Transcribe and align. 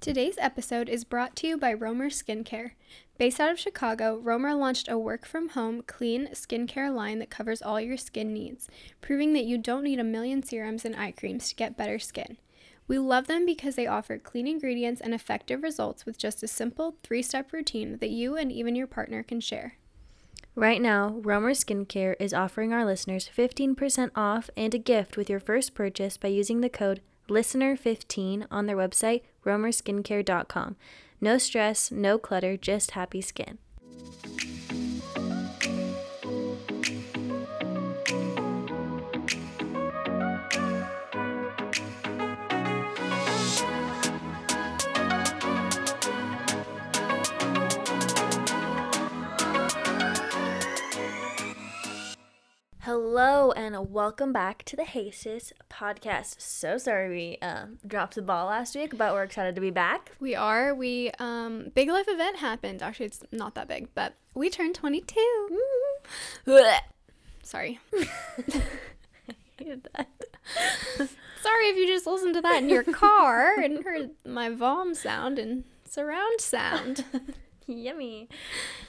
Today's 0.00 0.36
episode 0.38 0.88
is 0.88 1.02
brought 1.02 1.34
to 1.36 1.48
you 1.48 1.58
by 1.58 1.74
Romer 1.74 2.08
Skincare. 2.08 2.70
Based 3.18 3.40
out 3.40 3.50
of 3.50 3.58
Chicago, 3.58 4.16
Romer 4.16 4.54
launched 4.54 4.88
a 4.88 4.96
work 4.96 5.26
from 5.26 5.48
home, 5.48 5.82
clean 5.88 6.28
skincare 6.28 6.94
line 6.94 7.18
that 7.18 7.30
covers 7.30 7.60
all 7.60 7.80
your 7.80 7.96
skin 7.96 8.32
needs, 8.32 8.68
proving 9.00 9.32
that 9.32 9.44
you 9.44 9.58
don't 9.58 9.82
need 9.82 9.98
a 9.98 10.04
million 10.04 10.40
serums 10.40 10.84
and 10.84 10.94
eye 10.94 11.10
creams 11.10 11.48
to 11.48 11.56
get 11.56 11.76
better 11.76 11.98
skin. 11.98 12.38
We 12.86 13.00
love 13.00 13.26
them 13.26 13.44
because 13.44 13.74
they 13.74 13.88
offer 13.88 14.18
clean 14.18 14.46
ingredients 14.46 15.00
and 15.00 15.12
effective 15.12 15.64
results 15.64 16.06
with 16.06 16.16
just 16.16 16.44
a 16.44 16.48
simple 16.48 16.94
three 17.02 17.20
step 17.20 17.52
routine 17.52 17.98
that 17.98 18.10
you 18.10 18.36
and 18.36 18.52
even 18.52 18.76
your 18.76 18.86
partner 18.86 19.24
can 19.24 19.40
share. 19.40 19.78
Right 20.54 20.80
now, 20.80 21.08
Romer 21.08 21.54
Skincare 21.54 22.14
is 22.20 22.32
offering 22.32 22.72
our 22.72 22.84
listeners 22.84 23.28
15% 23.36 24.12
off 24.14 24.48
and 24.56 24.72
a 24.74 24.78
gift 24.78 25.16
with 25.16 25.28
your 25.28 25.40
first 25.40 25.74
purchase 25.74 26.16
by 26.16 26.28
using 26.28 26.60
the 26.60 26.68
code 26.68 27.00
LISTENER15 27.28 28.46
on 28.50 28.66
their 28.66 28.76
website, 28.76 29.22
romerskincare.com. 29.48 30.76
No 31.20 31.38
stress, 31.38 31.90
no 31.90 32.18
clutter, 32.18 32.56
just 32.56 32.92
happy 32.92 33.20
skin. 33.20 33.58
Hello 52.88 53.52
and 53.52 53.92
welcome 53.92 54.32
back 54.32 54.62
to 54.62 54.74
the 54.74 54.82
Hasis 54.82 55.52
podcast. 55.70 56.40
So 56.40 56.78
sorry 56.78 57.10
we 57.10 57.36
um, 57.46 57.78
dropped 57.86 58.14
the 58.14 58.22
ball 58.22 58.46
last 58.46 58.74
week, 58.74 58.96
but 58.96 59.12
we're 59.12 59.24
excited 59.24 59.54
to 59.56 59.60
be 59.60 59.70
back. 59.70 60.12
We 60.20 60.34
are. 60.34 60.74
We 60.74 61.10
um 61.18 61.70
big 61.74 61.90
life 61.90 62.06
event 62.08 62.38
happened. 62.38 62.80
Actually, 62.80 63.04
it's 63.04 63.22
not 63.30 63.54
that 63.56 63.68
big, 63.68 63.88
but 63.94 64.14
we 64.32 64.48
turned 64.48 64.74
22. 64.74 65.60
Sorry. 67.42 67.78
Sorry 67.92 68.14
if 71.66 71.76
you 71.76 71.86
just 71.86 72.06
listened 72.06 72.36
to 72.36 72.40
that 72.40 72.62
in 72.62 72.70
your 72.70 72.84
car 72.84 73.60
and 73.60 73.84
heard 73.84 74.12
my 74.24 74.48
vom 74.48 74.94
sound 74.94 75.38
and 75.38 75.64
surround 75.84 76.40
sound. 76.40 77.04
Yummy. 77.66 78.30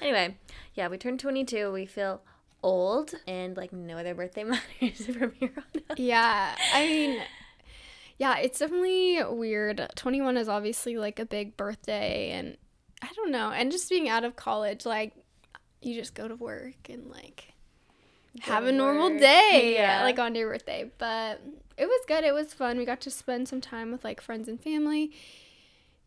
Anyway, 0.02 0.38
yeah, 0.74 0.88
we 0.88 0.98
turned 0.98 1.20
22. 1.20 1.74
We 1.74 1.86
feel 1.86 2.22
old 2.64 3.14
and 3.28 3.56
like 3.58 3.72
no 3.74 3.98
other 3.98 4.14
birthday 4.14 4.44
matters 4.46 5.06
from 5.06 5.32
here 5.40 5.54
on 5.58 5.82
out. 5.92 6.00
yeah, 6.00 6.56
I 6.74 6.82
mean, 6.88 7.22
yeah, 8.18 8.38
it's 8.38 8.60
definitely 8.60 9.22
weird. 9.24 9.88
21 9.96 10.38
is 10.38 10.50
obviously 10.50 10.98
like 10.98 11.20
a 11.20 11.26
big 11.26 11.56
birthday, 11.58 12.32
and 12.32 12.58
I 13.02 13.08
don't 13.16 13.32
know. 13.32 13.52
And 13.52 13.72
just 13.72 13.90
being 13.90 14.10
out 14.10 14.24
of 14.26 14.36
college, 14.36 14.86
like, 14.86 15.14
you 15.82 15.96
just 15.96 16.14
go 16.14 16.28
to 16.28 16.36
work 16.36 16.90
and 16.90 17.10
like 17.10 17.54
have 18.42 18.66
a 18.66 18.72
normal 18.72 19.10
day, 19.18 19.76
Yeah. 19.76 20.04
like 20.04 20.20
on 20.20 20.36
your 20.36 20.50
birthday. 20.50 20.92
But 20.98 21.42
it 21.78 21.86
was 21.86 22.02
good. 22.08 22.24
It 22.26 22.34
was 22.34 22.54
fun. 22.54 22.78
We 22.78 22.84
got 22.86 23.00
to 23.02 23.10
spend 23.10 23.48
some 23.48 23.62
time 23.62 23.92
with 23.92 24.04
like 24.04 24.20
friends 24.20 24.50
and 24.50 24.62
family, 24.62 25.12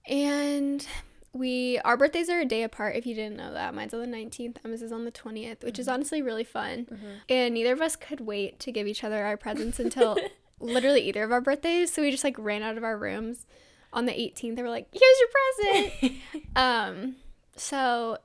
and 0.06 0.86
we 1.32 1.78
our 1.84 1.96
birthdays 1.96 2.28
are 2.28 2.40
a 2.40 2.44
day 2.44 2.62
apart. 2.62 2.96
If 2.96 3.06
you 3.06 3.14
didn't 3.14 3.36
know 3.36 3.52
that, 3.52 3.74
mine's 3.74 3.94
on 3.94 4.00
the 4.00 4.06
19th. 4.16 4.56
Emma's 4.64 4.82
is 4.82 4.92
on 4.92 5.04
the 5.04 5.12
20th, 5.12 5.64
which 5.64 5.78
is 5.78 5.86
Mm-hmm. 5.86 5.94
honestly 5.94 6.22
really 6.22 6.44
fun. 6.44 6.86
And 7.28 7.54
neither 7.54 7.72
of 7.72 7.80
us 7.80 7.96
could 7.96 8.20
wait 8.20 8.58
to 8.60 8.72
give 8.72 8.86
each 8.86 9.02
other 9.04 9.24
our 9.24 9.36
presents 9.36 9.78
until 9.80 10.18
literally 10.60 11.00
either 11.08 11.22
of 11.24 11.32
our 11.32 11.40
birthdays. 11.40 11.92
So 11.92 12.02
we 12.02 12.10
just 12.10 12.24
like 12.24 12.36
ran 12.38 12.62
out 12.62 12.76
of 12.76 12.84
our 12.84 12.98
rooms 12.98 13.46
on 13.92 14.04
the 14.06 14.12
18th. 14.12 14.56
They 14.56 14.62
were 14.62 14.68
like, 14.70 14.88
"Here's 14.92 15.20
your 15.20 15.28
present." 16.00 16.46
um, 16.56 17.16
so 17.56 18.18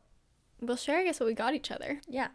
we'll 0.59 0.75
share, 0.77 0.99
I 0.99 1.03
guess, 1.03 1.19
what 1.19 1.27
we 1.27 1.33
got 1.33 1.53
each 1.53 1.71
other. 1.71 2.01
Yeah. 2.09 2.27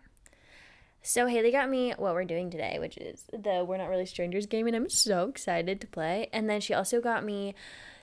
So 1.05 1.27
Haley 1.27 1.51
got 1.51 1.69
me 1.69 1.93
what 1.99 2.15
we're 2.15 2.25
doing 2.25 2.49
today, 2.49 2.79
which 2.79 2.97
is 2.97 3.25
the 3.33 3.65
We're 3.67 3.77
Not 3.79 3.89
Really 3.89 4.07
Strangers 4.07 4.47
game, 4.47 4.67
and 4.69 4.77
I'm 4.77 4.89
so 4.89 5.29
excited 5.29 5.81
to 5.81 5.87
play. 5.89 6.29
And 6.33 6.49
then 6.49 6.61
she 6.61 6.73
also 6.75 7.01
got 7.01 7.25
me 7.25 7.55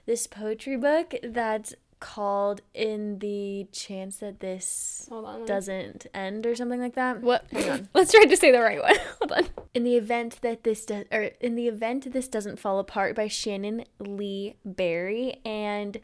this 0.05 0.27
poetry 0.27 0.75
book 0.75 1.15
that's 1.23 1.73
called 1.99 2.61
In 2.73 3.19
the 3.19 3.67
Chance 3.71 4.17
That 4.17 4.39
This 4.39 5.07
on. 5.11 5.45
Doesn't 5.45 6.07
End 6.13 6.45
or 6.45 6.55
something 6.55 6.79
like 6.79 6.95
that. 6.95 7.21
What? 7.21 7.45
Hang 7.51 7.69
on. 7.69 7.89
Let's 7.93 8.11
try 8.11 8.25
to 8.25 8.37
say 8.37 8.51
the 8.51 8.61
right 8.61 8.81
one. 8.81 8.95
Hold 9.19 9.31
on. 9.31 9.47
In 9.73 9.83
the 9.83 9.95
event 9.95 10.39
that 10.41 10.63
this 10.63 10.85
does, 10.85 11.05
or 11.11 11.31
in 11.41 11.55
the 11.55 11.67
event 11.67 12.11
this 12.11 12.27
doesn't 12.27 12.59
fall 12.59 12.79
apart 12.79 13.15
by 13.15 13.27
Shannon 13.27 13.85
Lee 13.99 14.55
Berry, 14.63 15.39
and 15.45 15.99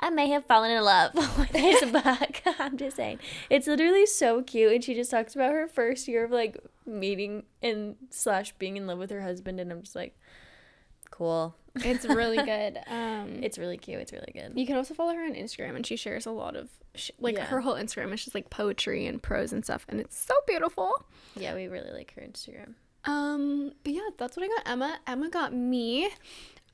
I 0.00 0.10
may 0.10 0.28
have 0.30 0.44
fallen 0.46 0.70
in 0.70 0.82
love 0.82 1.14
with 1.38 1.52
this 1.52 1.84
book. 1.90 2.42
I'm 2.58 2.76
just 2.76 2.96
saying, 2.96 3.18
it's 3.48 3.66
literally 3.66 4.06
so 4.06 4.42
cute, 4.42 4.72
and 4.72 4.84
she 4.84 4.94
just 4.94 5.10
talks 5.10 5.34
about 5.34 5.52
her 5.52 5.68
first 5.68 6.08
year 6.08 6.24
of 6.24 6.30
like 6.30 6.58
meeting 6.86 7.44
and 7.62 7.96
slash 8.10 8.52
being 8.58 8.76
in 8.76 8.86
love 8.86 8.98
with 8.98 9.10
her 9.10 9.22
husband, 9.22 9.60
and 9.60 9.72
I'm 9.72 9.82
just 9.82 9.96
like, 9.96 10.18
cool. 11.10 11.54
It's 11.76 12.04
really 12.04 12.36
good. 12.36 12.78
Um, 12.88 13.40
It's 13.42 13.58
really 13.58 13.76
cute. 13.78 14.00
It's 14.00 14.12
really 14.12 14.32
good. 14.32 14.52
you 14.58 14.66
can 14.66 14.76
also 14.76 14.94
follow 14.94 15.14
her 15.14 15.24
on 15.24 15.34
Instagram, 15.34 15.74
and 15.76 15.86
she 15.86 15.96
shares 15.96 16.26
a 16.26 16.30
lot 16.30 16.54
of 16.56 16.68
sh- 16.94 17.10
like 17.18 17.36
Yeah. 17.36 17.46
her 17.46 17.60
whole 17.60 17.74
Instagram 17.74 18.12
is 18.12 18.22
just 18.24 18.34
like 18.34 18.50
poetry 18.50 19.06
and 19.06 19.22
prose 19.22 19.52
and 19.52 19.64
stuff, 19.64 19.84
and 19.88 20.00
it's 20.00 20.16
so 20.18 20.34
beautiful. 20.46 20.92
Yeah, 21.36 21.54
we 21.54 21.66
really 21.66 21.90
like 21.92 22.12
her 22.14 22.22
Instagram. 22.22 22.74
Um, 23.06 23.72
but 23.82 23.92
yeah, 23.92 24.08
that's 24.18 24.36
what 24.36 24.44
I 24.44 24.48
got 24.48 24.68
Emma. 24.68 24.98
Emma 25.06 25.28
got 25.28 25.52
me 25.52 26.08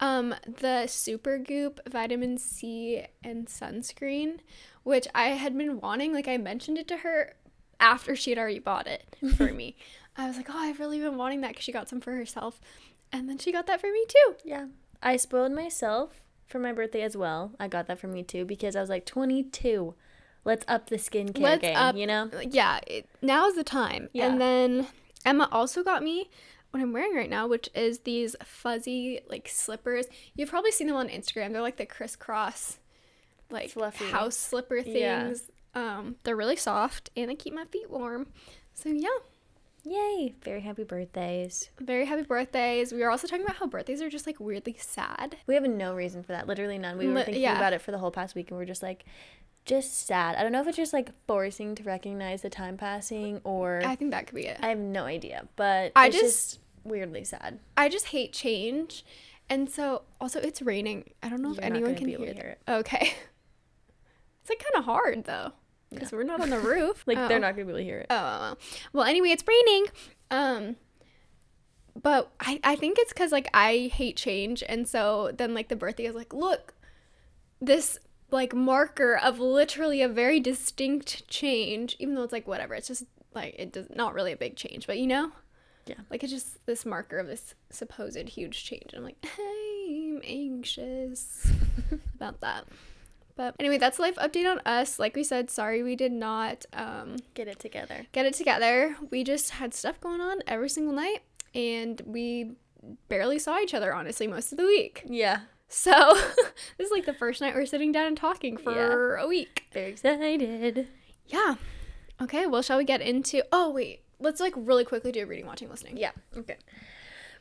um 0.01 0.35
the 0.47 0.85
Supergoop 0.87 1.79
vitamin 1.91 2.39
C 2.39 3.05
and 3.25 3.47
sunscreen, 3.47 4.39
which 4.83 5.07
I 5.15 5.29
had 5.31 5.57
been 5.57 5.81
wanting. 5.81 6.13
Like 6.13 6.29
I 6.29 6.37
mentioned 6.37 6.79
it 6.79 6.89
to 6.89 6.99
her 6.99 7.35
after 7.79 8.15
she 8.15 8.31
had 8.31 8.39
already 8.39 8.59
bought 8.59 8.87
it 8.87 9.17
for 9.37 9.53
me. 9.61 9.77
I 10.17 10.27
was 10.27 10.37
like, 10.37 10.49
"Oh, 10.51 10.59
I've 10.59 10.81
really 10.81 10.99
been 11.01 11.17
wanting 11.17 11.41
that 11.43 11.49
because 11.49 11.65
she 11.65 11.73
got 11.73 11.89
some 11.89 12.01
for 12.01 12.13
herself." 12.15 12.61
And 13.13 13.29
then 13.29 13.39
she 13.39 13.51
got 13.53 13.67
that 13.67 13.81
for 13.81 13.91
me 13.91 14.05
too. 14.09 14.35
Yeah, 14.45 14.67
I 15.03 15.17
spoiled 15.17 15.53
myself 15.53 16.21
for 16.47 16.59
my 16.59 16.73
birthday 16.73 17.03
as 17.03 17.17
well. 17.17 17.53
I 17.61 17.69
got 17.69 17.87
that 17.87 17.99
for 17.99 18.07
me 18.09 18.23
too 18.23 18.45
because 18.45 18.77
I 18.77 18.81
was 18.81 18.91
like 18.91 19.07
22. 19.07 19.95
Let's 20.45 20.65
up 20.69 20.89
the 20.89 20.97
skincare 20.97 21.39
Let's 21.41 21.61
game, 21.63 21.77
up- 21.77 21.97
you 21.97 22.07
know? 22.07 22.31
Yeah, 22.43 22.81
it, 22.87 23.07
now's 23.23 23.55
the 23.55 23.65
time. 23.65 24.09
Yeah. 24.13 24.27
And 24.29 24.41
then 24.41 24.87
Emma 25.25 25.49
also 25.53 25.83
got 25.83 26.03
me 26.03 26.31
what 26.71 26.83
I'm 26.83 26.93
wearing 26.93 27.15
right 27.15 27.29
now, 27.31 27.47
which 27.47 27.69
is 27.75 28.01
these 28.01 28.35
fuzzy 28.45 29.21
like 29.29 29.49
slippers. 29.49 30.07
You've 30.35 30.49
probably 30.51 30.73
seen 30.73 30.87
them 30.87 30.97
on 30.97 31.09
Instagram. 31.09 31.53
They're 31.53 31.61
like 31.63 31.77
the 31.77 31.87
crisscross, 31.87 32.79
like 33.51 33.71
Fluffy. 33.71 34.07
house 34.07 34.37
slipper 34.37 34.77
Yeah. 34.79 35.25
things. 35.25 35.51
Um, 35.75 36.17
they're 36.25 36.37
really 36.37 36.57
soft 36.57 37.11
and 37.17 37.31
they 37.31 37.35
keep 37.35 37.55
my 37.55 37.65
feet 37.67 37.91
warm. 37.91 38.27
So 38.75 38.89
yeah, 38.89 39.09
Yay! 39.85 40.35
Very 40.43 40.61
happy 40.61 40.85
birthdays. 40.85 41.71
very 41.81 42.05
happy 42.07 42.23
birthdays. 42.23 42.93
We 42.93 43.01
were 43.01 43.11
also 43.11 43.27
talking 43.27 43.45
about 43.45 43.57
how 43.57 43.67
birthdays 43.67 44.03
are 44.03 44.11
just 44.11 44.27
like 44.27 44.39
weirdly 44.39 44.77
sad. 44.79 45.37
We 45.47 45.55
have 45.55 45.65
no 45.65 45.95
reason 45.95 46.23
for 46.23 46.33
that. 46.33 46.47
Literally 46.47 46.79
none. 46.79 46.99
We 46.99 47.09
were 47.09 47.23
thinking 47.23 47.43
yeah. 47.43 47.57
about 47.57 47.73
it 47.73 47.81
for 47.81 47.91
the 47.91 47.99
whole 47.99 48.11
past 48.11 48.35
week 48.35 48.51
and 48.51 48.59
we're 48.59 48.67
just 48.67 48.83
like, 48.83 49.05
just 49.65 50.07
sad. 50.07 50.37
I 50.37 50.43
don't 50.43 50.53
know 50.53 50.61
if 50.61 50.69
it's 50.69 50.77
just 50.77 50.93
like 50.93 51.11
forcing 51.27 51.75
to 51.77 51.83
recognize 51.83 52.43
the 52.43 52.51
time 52.51 52.77
passing 52.77 53.41
or 53.45 53.83
I 53.85 53.95
think 53.95 54.11
that 54.11 54.27
could 54.27 54.37
be 54.37 54.47
it. 54.47 54.59
I 54.63 54.69
have 54.69 54.79
no 54.79 55.05
idea, 55.05 55.49
but 55.57 55.93
I 55.97 56.09
it's 56.09 56.17
just- 56.17 56.51
just 56.51 56.61
weirdly 56.85 57.25
sad. 57.25 57.59
I 57.77 57.89
just 57.89 58.07
hate 58.07 58.33
change. 58.33 59.05
And 59.49 59.69
so 59.69 60.03
also 60.21 60.41
it's 60.41 60.63
raining. 60.63 61.11
I 61.23 61.29
don't 61.29 61.43
know 61.43 61.51
if 61.51 61.57
You're 61.57 61.71
not 61.71 61.77
anyone 61.77 61.95
can 61.97 62.09
hear, 62.09 62.19
hear 62.19 62.57
it. 62.57 62.61
Okay. 62.69 63.15
It's 64.43 64.49
like 64.49 64.65
kind 64.73 64.81
of 64.81 64.85
hard 64.87 65.25
though 65.25 65.53
because 65.91 66.13
we're 66.13 66.23
not 66.23 66.41
on 66.41 66.51
the 66.51 66.59
roof. 66.61 67.05
Like 67.07 67.19
Oh. 67.19 67.29
they're 67.29 67.39
not 67.39 67.55
gonna 67.57 67.65
be 67.67 67.71
able 67.73 67.79
to 67.81 67.85
hear 67.85 67.99
it. 68.01 68.07
Oh, 68.11 68.17
oh. 68.17 68.57
well. 68.93 69.05
Anyway, 69.05 69.31
it's 69.31 69.45
raining. 69.47 69.87
Um, 70.31 70.77
but 72.01 72.31
I 72.41 72.61
I 72.63 72.77
think 72.77 72.99
it's 72.99 73.13
because 73.13 73.33
like 73.33 73.49
I 73.53 73.91
hate 73.93 74.17
change, 74.17 74.63
and 74.69 74.87
so 74.89 75.33
then 75.37 75.55
like 75.55 75.69
the 75.69 75.77
birthday 75.77 76.05
is 76.07 76.15
like, 76.15 76.33
look, 76.33 76.75
this 77.61 77.99
like 78.31 78.55
marker 78.55 79.17
of 79.17 79.41
literally 79.41 80.03
a 80.03 80.09
very 80.09 80.39
distinct 80.41 81.27
change, 81.29 81.97
even 81.99 82.15
though 82.15 82.23
it's 82.23 82.33
like 82.33 82.47
whatever. 82.47 82.75
It's 82.75 82.89
just 82.89 83.05
like 83.35 83.55
it 83.59 83.73
does 83.73 83.87
not 83.95 84.15
really 84.15 84.33
a 84.33 84.37
big 84.37 84.57
change, 84.57 84.87
but 84.87 84.99
you 84.99 85.07
know. 85.07 85.33
Yeah. 85.87 85.97
Like 86.11 86.23
it's 86.23 86.33
just 86.33 86.65
this 86.67 86.87
marker 86.87 87.19
of 87.19 87.27
this 87.27 87.55
supposed 87.71 88.17
huge 88.29 88.65
change. 88.65 88.93
And 88.93 88.99
I'm 88.99 89.05
like, 89.05 89.17
I'm 89.39 90.21
anxious 90.25 91.51
about 92.15 92.41
that. 92.43 92.67
But 93.41 93.55
anyway, 93.59 93.79
that's 93.79 93.99
a 93.99 94.03
life 94.03 94.17
update 94.17 94.45
on 94.45 94.61
us. 94.67 94.99
Like 94.99 95.17
we 95.17 95.25
said, 95.25 95.49
sorry 95.49 95.83
we 95.83 95.97
did 95.97 96.13
not 96.13 96.67
um, 96.75 97.17
Get 97.33 97.49
it 97.49 97.59
together. 97.59 98.05
get 98.13 98.27
it 98.27 98.35
together. 98.35 98.97
We 99.11 99.25
just 99.25 99.53
had 99.53 99.73
stuff 99.73 99.99
going 99.99 100.21
on 100.21 100.41
every 100.47 100.69
single 100.69 100.93
night, 100.95 101.21
and 101.55 102.03
we 102.05 102.53
barely 103.09 103.39
saw 103.39 103.59
each 103.59 103.73
other 103.73 103.95
honestly 103.95 104.27
most 104.27 104.53
of 104.53 104.59
the 104.59 104.67
week. 104.67 105.05
Yeah. 105.07 105.41
So 105.69 105.91
this 106.77 106.89
is 106.89 106.91
like 106.91 107.07
the 107.07 107.15
first 107.15 107.41
night 107.41 107.55
we're 107.55 107.65
sitting 107.65 107.93
down 107.93 108.09
and 108.09 108.17
talking 108.17 108.59
for 108.59 109.17
a 109.17 109.27
week. 109.27 109.65
Very 109.73 109.93
excited. 109.93 110.89
Yeah. 111.27 111.55
Okay. 112.21 112.45
Well, 112.45 112.61
shall 112.61 112.77
we 112.77 112.85
get 112.85 113.01
into? 113.01 113.43
Oh 113.51 113.71
wait, 113.71 114.03
let's 114.19 114.41
like 114.41 114.53
really 114.55 114.85
quickly 114.85 115.13
do 115.13 115.25
reading, 115.25 115.47
watching, 115.47 115.71
listening. 115.71 115.97
Yeah. 115.97 116.11
Okay. 116.37 116.59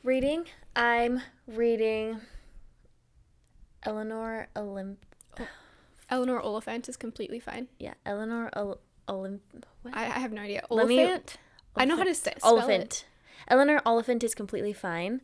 Reading. 0.02 0.46
I'm 0.78 1.22
reading 1.46 2.22
Eleanor 3.84 4.48
Olymp. 4.56 4.96
Eleanor 6.10 6.40
Oliphant 6.42 6.90
is 6.90 6.98
completely 6.98 7.40
fine. 7.40 7.68
Yeah, 7.80 7.94
Eleanor 8.06 8.50
Ol- 8.56 8.80
what? 9.08 9.96
I, 9.96 10.06
I 10.06 10.20
have 10.20 10.32
no 10.32 10.42
idea. 10.42 10.64
Let 10.70 10.88
me- 10.88 11.00
Oliphant. 11.00 11.38
I 11.76 11.86
know 11.86 11.96
how 11.98 12.04
to 12.04 12.14
say 12.16 12.34
spell 12.38 12.54
Oliphant. 12.58 13.06
Eleanor 13.48 13.82
Oliphant 13.86 14.24
is 14.24 14.36
completely 14.36 14.74
fine. 14.74 15.22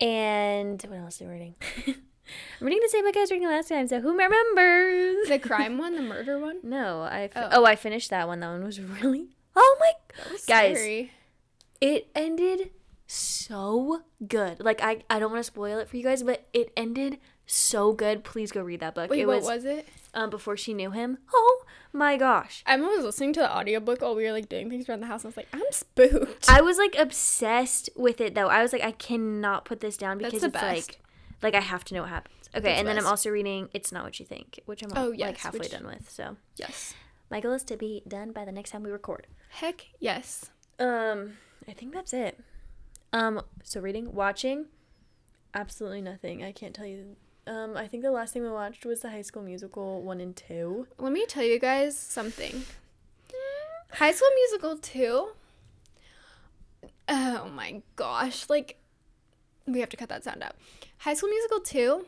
And 0.00 0.82
what 0.88 0.98
else 0.98 1.20
am 1.22 1.28
I 1.28 1.32
reading? 1.32 1.54
I'm 1.86 2.66
reading 2.66 2.80
the 2.82 2.88
same 2.88 3.04
book 3.04 3.16
I 3.16 3.20
was 3.20 3.30
reading 3.30 3.48
last 3.48 3.68
time, 3.68 3.86
so 3.88 4.00
who 4.00 4.12
remembers? 4.16 5.28
The 5.28 5.38
crime 5.42 5.78
one, 5.78 5.96
the 5.96 6.02
murder 6.02 6.38
one. 6.38 6.58
no, 6.62 7.02
I 7.02 7.28
fi- 7.28 7.42
Oh. 7.42 7.48
oh. 7.52 7.64
I 7.64 7.76
finished 7.76 8.10
that 8.10 8.26
one. 8.28 8.40
That 8.40 8.50
one 8.50 8.64
was 8.64 8.80
really 8.80 9.28
Oh 9.54 9.76
my 9.80 9.92
Guys. 10.46 10.76
Scary. 10.78 11.10
it 11.80 12.08
ended 12.14 12.70
so 13.06 14.02
good. 14.26 14.60
Like 14.60 14.80
I 14.82 15.02
I 15.10 15.18
don't 15.18 15.30
want 15.32 15.40
to 15.40 15.46
spoil 15.46 15.78
it 15.78 15.88
for 15.88 15.96
you 15.96 16.02
guys, 16.04 16.22
but 16.22 16.46
it 16.52 16.72
ended 16.76 17.18
so 17.52 17.92
good. 17.92 18.24
Please 18.24 18.50
go 18.52 18.62
read 18.62 18.80
that 18.80 18.94
book. 18.94 19.10
Wait, 19.10 19.20
it 19.20 19.26
what 19.26 19.42
was, 19.42 19.64
it? 19.64 19.88
um 20.14 20.30
before 20.30 20.56
she 20.56 20.72
knew 20.74 20.90
him. 20.90 21.18
Oh 21.32 21.64
my 21.92 22.16
gosh. 22.16 22.62
Emma 22.66 22.86
was 22.86 23.04
listening 23.04 23.32
to 23.34 23.40
the 23.40 23.54
audiobook 23.56 24.00
while 24.00 24.14
we 24.14 24.24
were 24.24 24.32
like 24.32 24.48
doing 24.48 24.70
things 24.70 24.88
around 24.88 25.00
the 25.00 25.06
house. 25.06 25.24
And 25.24 25.28
I 25.28 25.30
was 25.30 25.36
like, 25.36 25.48
I'm 25.52 25.72
spooked. 25.72 26.48
I 26.50 26.60
was 26.62 26.78
like 26.78 26.96
obsessed 26.98 27.90
with 27.96 28.20
it 28.20 28.34
though. 28.34 28.48
I 28.48 28.62
was 28.62 28.72
like, 28.72 28.82
I 28.82 28.92
cannot 28.92 29.64
put 29.64 29.80
this 29.80 29.96
down 29.96 30.18
because 30.18 30.42
it's 30.42 30.52
best. 30.52 30.62
like, 30.64 31.00
like 31.42 31.54
I 31.54 31.60
have 31.60 31.84
to 31.84 31.94
know 31.94 32.00
what 32.02 32.10
happens. 32.10 32.34
Okay, 32.54 32.62
That's 32.64 32.78
and 32.80 32.88
then 32.88 32.98
I'm 32.98 33.06
also 33.06 33.30
reading 33.30 33.70
"It's 33.72 33.92
Not 33.92 34.04
What 34.04 34.20
You 34.20 34.26
Think," 34.26 34.60
which 34.66 34.82
I'm 34.82 34.90
Oh, 34.94 35.14
like 35.16 35.38
halfway 35.38 35.60
which- 35.60 35.70
done 35.70 35.86
with. 35.86 36.10
So 36.10 36.36
yes. 36.56 36.92
my 37.30 37.40
goal 37.40 37.52
is 37.52 37.62
to 37.64 37.76
be 37.78 38.02
done 38.06 38.32
by 38.32 38.44
the 38.44 38.52
next 38.52 38.70
time 38.72 38.82
we 38.82 38.90
record. 38.90 39.26
Heck 39.48 39.86
yes. 40.00 40.50
Um, 40.78 41.38
I 41.66 41.72
think 41.72 41.94
that's 41.94 42.12
it. 42.12 42.38
Um, 43.14 43.40
so 43.62 43.80
reading, 43.80 44.12
watching, 44.14 44.66
absolutely 45.54 46.00
nothing. 46.02 46.42
I 46.42 46.52
can't 46.52 46.74
tell 46.74 46.86
you. 46.86 47.16
Um, 47.46 47.76
I 47.76 47.88
think 47.88 48.02
the 48.02 48.10
last 48.12 48.32
thing 48.32 48.42
we 48.42 48.50
watched 48.50 48.84
was 48.86 49.00
the 49.00 49.10
High 49.10 49.22
School 49.22 49.42
Musical 49.42 50.00
one 50.02 50.20
and 50.20 50.34
two. 50.36 50.86
Let 50.98 51.12
me 51.12 51.26
tell 51.26 51.42
you 51.44 51.58
guys 51.58 51.96
something. 51.98 52.64
High 53.94 54.12
School 54.12 54.28
Musical 54.36 54.78
2. 54.78 55.28
Oh 57.08 57.50
my 57.54 57.82
gosh. 57.96 58.48
Like, 58.48 58.78
we 59.66 59.80
have 59.80 59.90
to 59.90 59.96
cut 59.96 60.08
that 60.08 60.24
sound 60.24 60.42
out. 60.42 60.54
High 60.98 61.14
School 61.14 61.28
Musical 61.28 61.60
2 61.60 62.06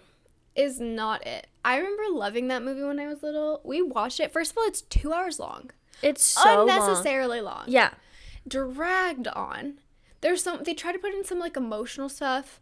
is 0.57 0.81
not 0.81 1.27
it. 1.27 1.47
I 1.65 1.77
remember 1.77 2.05
loving 2.11 2.49
that 2.49 2.63
movie 2.63 2.83
when 2.83 2.99
I 3.01 3.07
was 3.07 3.23
little. 3.23 3.61
We 3.65 3.83
watched 3.83 4.21
it. 4.21 4.33
First 4.33 4.53
of 4.53 4.59
all, 4.59 4.65
it's 4.65 4.83
two 4.83 5.13
hours 5.13 5.39
long, 5.39 5.71
It's 6.01 6.23
so 6.25 6.65
long. 6.65 6.71
unnecessarily 6.71 7.41
long. 7.41 7.65
Yeah, 7.67 7.91
Dragged 8.49 9.29
on. 9.29 9.75
There's 10.21 10.43
some, 10.43 10.63
they 10.63 10.75
try 10.75 10.93
to 10.93 10.99
put 10.99 11.13
in 11.13 11.25
some 11.25 11.39
like 11.39 11.57
emotional 11.57 12.09
stuff. 12.09 12.61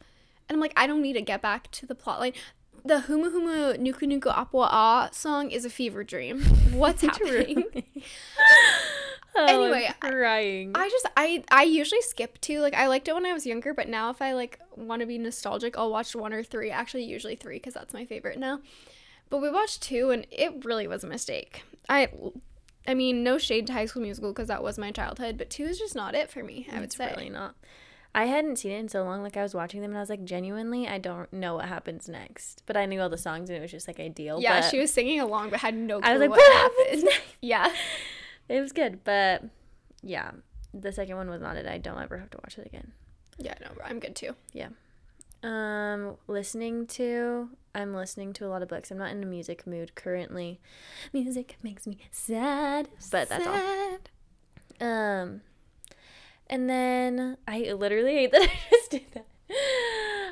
And 0.49 0.57
I'm 0.57 0.61
like, 0.61 0.73
I 0.77 0.87
don't 0.87 1.03
need 1.03 1.13
to 1.15 1.21
get 1.23 1.43
back 1.43 1.71
to 1.73 1.87
the 1.87 1.95
plot 1.95 2.19
line. 2.19 2.33
The 2.85 3.05
Humu 3.07 3.31
Humu 3.31 3.77
Nuku 3.79 4.07
Nuku 4.09 4.35
Apua 4.35 4.69
Ah 4.71 5.09
song 5.13 5.51
is 5.51 5.65
a 5.65 5.71
fever 5.71 6.03
dream. 6.03 6.43
What's 6.73 7.03
happening? 7.03 7.65
Oh, 9.35 9.47
Anyway, 9.47 9.89
I'm 10.03 10.13
crying. 10.13 10.73
I 10.75 10.91
just 10.91 11.07
I 11.17 11.43
I 11.51 11.63
usually 11.63 12.03
skip 12.03 12.39
two. 12.43 12.61
Like 12.61 12.75
I 12.75 12.87
liked 12.89 13.09
it 13.09 13.15
when 13.15 13.25
I 13.25 13.33
was 13.33 13.47
younger, 13.47 13.73
but 13.73 13.89
now 13.89 14.11
if 14.11 14.21
I 14.21 14.35
like 14.35 14.59
want 14.77 15.01
to 15.01 15.07
be 15.07 15.17
nostalgic, 15.17 15.79
I'll 15.79 15.91
watch 15.91 16.15
one 16.15 16.35
or 16.35 16.43
three. 16.43 16.71
Actually, 16.71 17.05
usually 17.05 17.35
three 17.37 17.57
because 17.57 17.73
that's 17.73 17.95
my 17.95 18.05
favorite 18.05 18.39
now. 18.39 18.61
But 19.31 19.39
we 19.41 19.49
watched 19.49 19.81
two, 19.81 20.11
and 20.11 20.27
it 20.31 20.67
really 20.67 20.87
was 20.87 21.03
a 21.03 21.07
mistake. 21.07 21.65
I 21.89 22.09
I 22.87 22.93
mean, 22.93 23.25
no 23.25 23.39
shade 23.39 23.67
to 23.69 23.73
High 23.73 23.87
School 23.87 24.03
Musical 24.03 24.33
because 24.35 24.49
that 24.49 24.63
was 24.63 24.77
my 24.77 24.91
childhood, 24.91 25.39
but 25.39 25.49
two 25.49 25.65
is 25.65 25.79
just 25.79 25.95
not 25.95 26.15
it 26.15 26.31
for 26.31 26.43
me. 26.45 26.67
I 26.71 26.75
would 26.75 26.85
it's 26.85 26.97
say. 26.99 27.11
really 27.17 27.31
not. 27.31 27.55
I 28.15 28.27
hadn't 28.27 28.57
seen 28.57 28.73
it 28.73 28.79
in 28.79 28.89
so 28.89 29.05
long. 29.05 29.23
Like 29.23 29.37
I 29.37 29.43
was 29.43 29.55
watching 29.55 29.81
them 29.81 29.93
and 29.93 29.99
I 29.99 30.01
was 30.01 30.11
like, 30.11 30.25
genuinely, 30.25 30.87
I 30.87 30.99
don't 30.99 31.33
know 31.33 31.55
what 31.55 31.67
happens 31.67 32.09
next. 32.09 32.63
But 32.67 32.77
I 32.77 32.85
knew 32.85 33.01
all 33.01 33.09
the 33.09 33.17
songs 33.17 33.49
and 33.49 33.57
it 33.57 33.63
was 33.63 33.71
just 33.71 33.89
like 33.89 33.99
ideal. 33.99 34.41
Yeah, 34.41 34.61
but 34.61 34.71
she 34.71 34.79
was 34.79 34.93
singing 34.93 35.21
along, 35.21 35.51
but 35.51 35.61
had 35.61 35.75
no 35.75 36.01
clue 36.01 36.11
I 36.11 36.13
was 36.13 36.21
like, 36.21 36.31
what, 36.31 36.39
what 36.39 36.53
happened. 36.53 37.05
next? 37.05 37.21
Yeah. 37.41 37.73
It 38.49 38.61
was 38.61 38.73
good, 38.73 39.03
but 39.05 39.45
yeah, 40.03 40.33
the 40.75 40.93
second 40.93 41.17
one 41.17 41.31
was 41.31 41.41
not 41.41 41.57
it. 41.57 41.67
I 41.67 41.79
don't 41.79 42.01
ever 42.01 42.19
have 42.19 42.31
to 42.31 42.39
watch 42.45 42.59
it 42.59 42.67
again. 42.67 42.93
Yeah, 43.39 43.55
no, 43.61 43.69
I'm 43.83 43.99
good 43.99 44.15
too. 44.15 44.37
Yeah. 44.53 44.69
Um, 45.43 46.17
listening 46.29 46.87
to, 46.89 47.49
I'm 47.75 47.95
listening 47.95 48.33
to 48.35 48.47
a 48.47 48.49
lot 48.49 48.63
of 48.63 48.69
books. 48.69 48.91
I'm 48.91 48.99
not 48.99 49.11
in 49.11 49.23
a 49.23 49.27
music 49.27 49.67
mood 49.67 49.95
currently. 49.95 50.61
Music 51.13 51.57
makes 51.63 51.87
me 51.87 51.99
sad, 52.11 52.89
but 53.11 53.29
that's 53.29 53.47
all. 53.47 53.55
Sad. 53.55 54.11
Um, 54.81 55.41
and 56.53 56.71
then 56.71 57.37
I 57.49 57.73
literally 57.73 58.13
hate 58.15 58.31
that 58.33 58.43
I 58.49 58.51
just 58.71 58.91
did 58.93 59.03
that. 59.15 59.27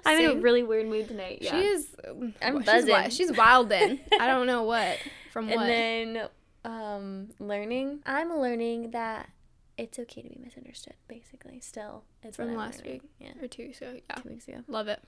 I'm 0.06 0.18
in 0.24 0.38
a 0.38 0.40
really 0.40 0.62
weird 0.62 0.86
mood 0.86 1.08
tonight. 1.08 1.38
Yeah. 1.42 1.50
She 1.60 1.66
is. 1.66 1.94
I'm 2.06 2.32
she's, 2.62 2.64
wi- 2.64 2.64
buzzing. 2.64 3.10
she's 3.10 3.30
wildin'. 3.32 3.98
I 4.20 4.26
don't 4.28 4.46
know 4.46 4.62
what 4.62 4.98
from 5.32 5.48
what. 5.50 5.58
and 5.58 5.68
then 6.16 6.28
um 6.64 7.28
learning 7.38 8.00
i'm 8.04 8.36
learning 8.38 8.90
that 8.90 9.30
it's 9.78 9.98
okay 9.98 10.20
to 10.20 10.28
be 10.28 10.36
misunderstood 10.44 10.92
basically 11.08 11.58
still 11.60 12.04
it's 12.22 12.36
From 12.36 12.54
last 12.54 12.80
learning. 12.84 13.00
week. 13.02 13.10
yeah 13.18 13.42
or 13.44 13.48
two. 13.48 13.72
So 13.72 13.94
yeah. 13.94 14.16
two 14.16 14.28
weeks 14.28 14.46
ago 14.46 14.58
Love 14.68 14.88
it. 14.88 15.00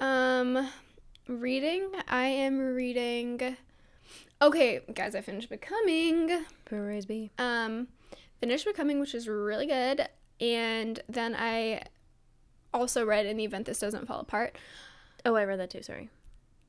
Um, 0.00 0.68
reading. 1.28 1.90
I 2.08 2.24
am 2.26 2.58
reading. 2.58 3.56
Okay, 4.40 4.80
guys, 4.92 5.14
I 5.14 5.20
finished 5.20 5.48
Becoming. 5.48 6.44
praise 6.64 7.06
be 7.06 7.30
Um, 7.38 7.86
finished 8.42 8.64
Becoming, 8.64 8.98
which 8.98 9.14
is 9.14 9.28
really 9.28 9.66
good, 9.66 10.08
and 10.40 11.00
then 11.08 11.36
I 11.38 11.84
also 12.74 13.06
read 13.06 13.24
In 13.24 13.36
the 13.36 13.44
Event 13.44 13.66
This 13.66 13.78
Doesn't 13.78 14.06
Fall 14.06 14.18
Apart. 14.18 14.58
oh 15.24 15.36
i 15.36 15.44
read 15.44 15.60
that 15.60 15.70
too 15.70 15.82
sorry 15.82 16.10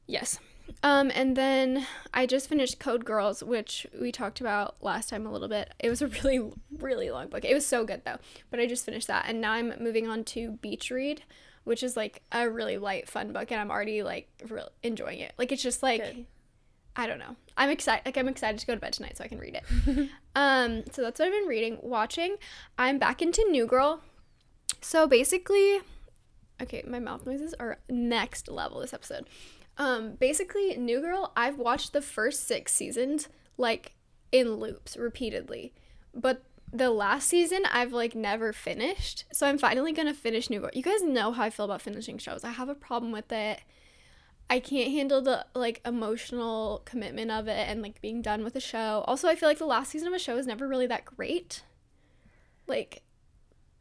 Yes. 0.05 0.37
Um, 0.83 1.11
and 1.15 1.35
then 1.35 1.85
I 2.13 2.25
just 2.25 2.49
finished 2.49 2.79
Code 2.79 3.05
Girls, 3.05 3.41
which 3.41 3.87
we 3.99 4.11
talked 4.11 4.41
about 4.41 4.75
last 4.81 5.09
time 5.09 5.25
a 5.25 5.31
little 5.31 5.47
bit. 5.47 5.73
It 5.79 5.89
was 5.89 6.01
a 6.01 6.07
really, 6.07 6.51
really 6.77 7.09
long 7.09 7.29
book. 7.29 7.45
It 7.45 7.53
was 7.53 7.65
so 7.65 7.85
good 7.85 8.01
though. 8.05 8.17
But 8.51 8.59
I 8.59 8.67
just 8.67 8.85
finished 8.85 9.07
that, 9.07 9.25
and 9.27 9.39
now 9.41 9.53
I'm 9.53 9.73
moving 9.79 10.07
on 10.07 10.23
to 10.25 10.51
Beach 10.51 10.91
Read, 10.91 11.23
which 11.63 11.83
is 11.83 11.95
like 11.95 12.21
a 12.31 12.49
really 12.49 12.77
light, 12.77 13.07
fun 13.09 13.31
book, 13.31 13.51
and 13.51 13.59
I'm 13.61 13.71
already 13.71 14.03
like 14.03 14.27
real 14.49 14.69
enjoying 14.83 15.19
it. 15.19 15.33
Like 15.37 15.51
it's 15.51 15.63
just 15.63 15.81
like 15.83 16.01
Good. 16.01 16.25
I 16.95 17.07
don't 17.07 17.19
know. 17.19 17.35
I'm 17.57 17.69
excited. 17.69 18.05
Like 18.05 18.17
I'm 18.17 18.27
excited 18.27 18.59
to 18.59 18.67
go 18.67 18.73
to 18.73 18.79
bed 18.79 18.93
tonight 18.93 19.17
so 19.17 19.23
I 19.23 19.27
can 19.27 19.39
read 19.39 19.55
it. 19.55 20.09
um, 20.35 20.83
so 20.91 21.01
that's 21.01 21.19
what 21.19 21.27
I've 21.27 21.33
been 21.33 21.47
reading, 21.47 21.79
watching. 21.81 22.35
I'm 22.77 22.99
back 22.99 23.21
into 23.21 23.45
New 23.49 23.65
Girl. 23.65 24.01
So 24.81 25.07
basically, 25.07 25.79
okay, 26.61 26.83
my 26.87 26.99
mouth 26.99 27.25
noises 27.25 27.53
are 27.59 27.79
next 27.89 28.47
level 28.49 28.79
this 28.79 28.93
episode. 28.93 29.27
Um, 29.77 30.13
basically, 30.19 30.75
New 30.77 31.01
Girl. 31.01 31.31
I've 31.35 31.57
watched 31.57 31.93
the 31.93 32.01
first 32.01 32.47
six 32.47 32.73
seasons 32.73 33.29
like 33.57 33.93
in 34.31 34.55
loops 34.55 34.97
repeatedly, 34.97 35.73
but 36.13 36.43
the 36.71 36.89
last 36.89 37.27
season 37.27 37.63
I've 37.71 37.93
like 37.93 38.15
never 38.15 38.51
finished. 38.51 39.25
So 39.31 39.47
I'm 39.47 39.57
finally 39.57 39.93
gonna 39.93 40.13
finish 40.13 40.49
New 40.49 40.59
Girl. 40.59 40.69
You 40.73 40.83
guys 40.83 41.01
know 41.01 41.31
how 41.31 41.43
I 41.43 41.49
feel 41.49 41.65
about 41.65 41.81
finishing 41.81 42.17
shows. 42.17 42.43
I 42.43 42.51
have 42.51 42.69
a 42.69 42.75
problem 42.75 43.11
with 43.11 43.31
it. 43.31 43.61
I 44.53 44.59
can't 44.59 44.91
handle 44.91 45.19
the 45.19 45.47
like 45.55 45.81
emotional 45.83 46.83
commitment 46.85 47.31
of 47.31 47.47
it 47.47 47.67
and 47.67 47.81
like 47.81 47.99
being 48.01 48.21
done 48.21 48.43
with 48.43 48.55
a 48.55 48.59
show. 48.59 49.03
Also, 49.07 49.27
I 49.27 49.33
feel 49.33 49.49
like 49.49 49.57
the 49.57 49.65
last 49.65 49.89
season 49.89 50.07
of 50.07 50.13
a 50.13 50.19
show 50.19 50.37
is 50.37 50.45
never 50.45 50.67
really 50.67 50.85
that 50.85 51.05
great. 51.05 51.63
Like 52.67 53.01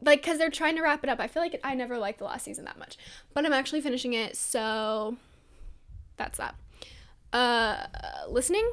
like 0.01 0.23
cuz 0.23 0.39
they're 0.39 0.49
trying 0.49 0.77
to 0.77 0.83
wrap 0.83 1.05
it 1.05 1.11
up. 1.11 1.21
I 1.21 1.27
feel 1.27 1.43
like 1.43 1.61
I 1.63 1.75
never 1.75 1.99
liked 1.99 2.21
the 2.21 2.25
last 2.25 2.47
season 2.47 2.65
that 2.65 2.79
much. 2.79 2.97
But 3.35 3.45
I'm 3.45 3.53
actually 3.53 3.83
finishing 3.83 4.15
it, 4.15 4.35
so 4.35 5.19
that's 6.17 6.39
that. 6.39 6.55
Uh 7.35 7.89
listening 8.27 8.73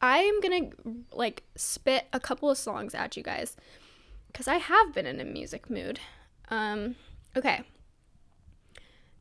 I'm 0.00 0.40
going 0.40 0.70
to 0.70 0.94
like 1.10 1.42
spit 1.56 2.04
a 2.12 2.20
couple 2.20 2.50
of 2.50 2.56
songs 2.56 2.94
at 2.94 3.16
you 3.16 3.24
guys 3.24 3.56
cuz 4.32 4.46
I 4.46 4.58
have 4.58 4.94
been 4.94 5.06
in 5.06 5.18
a 5.18 5.24
music 5.24 5.68
mood. 5.68 5.98
Um 6.50 6.94
okay. 7.36 7.64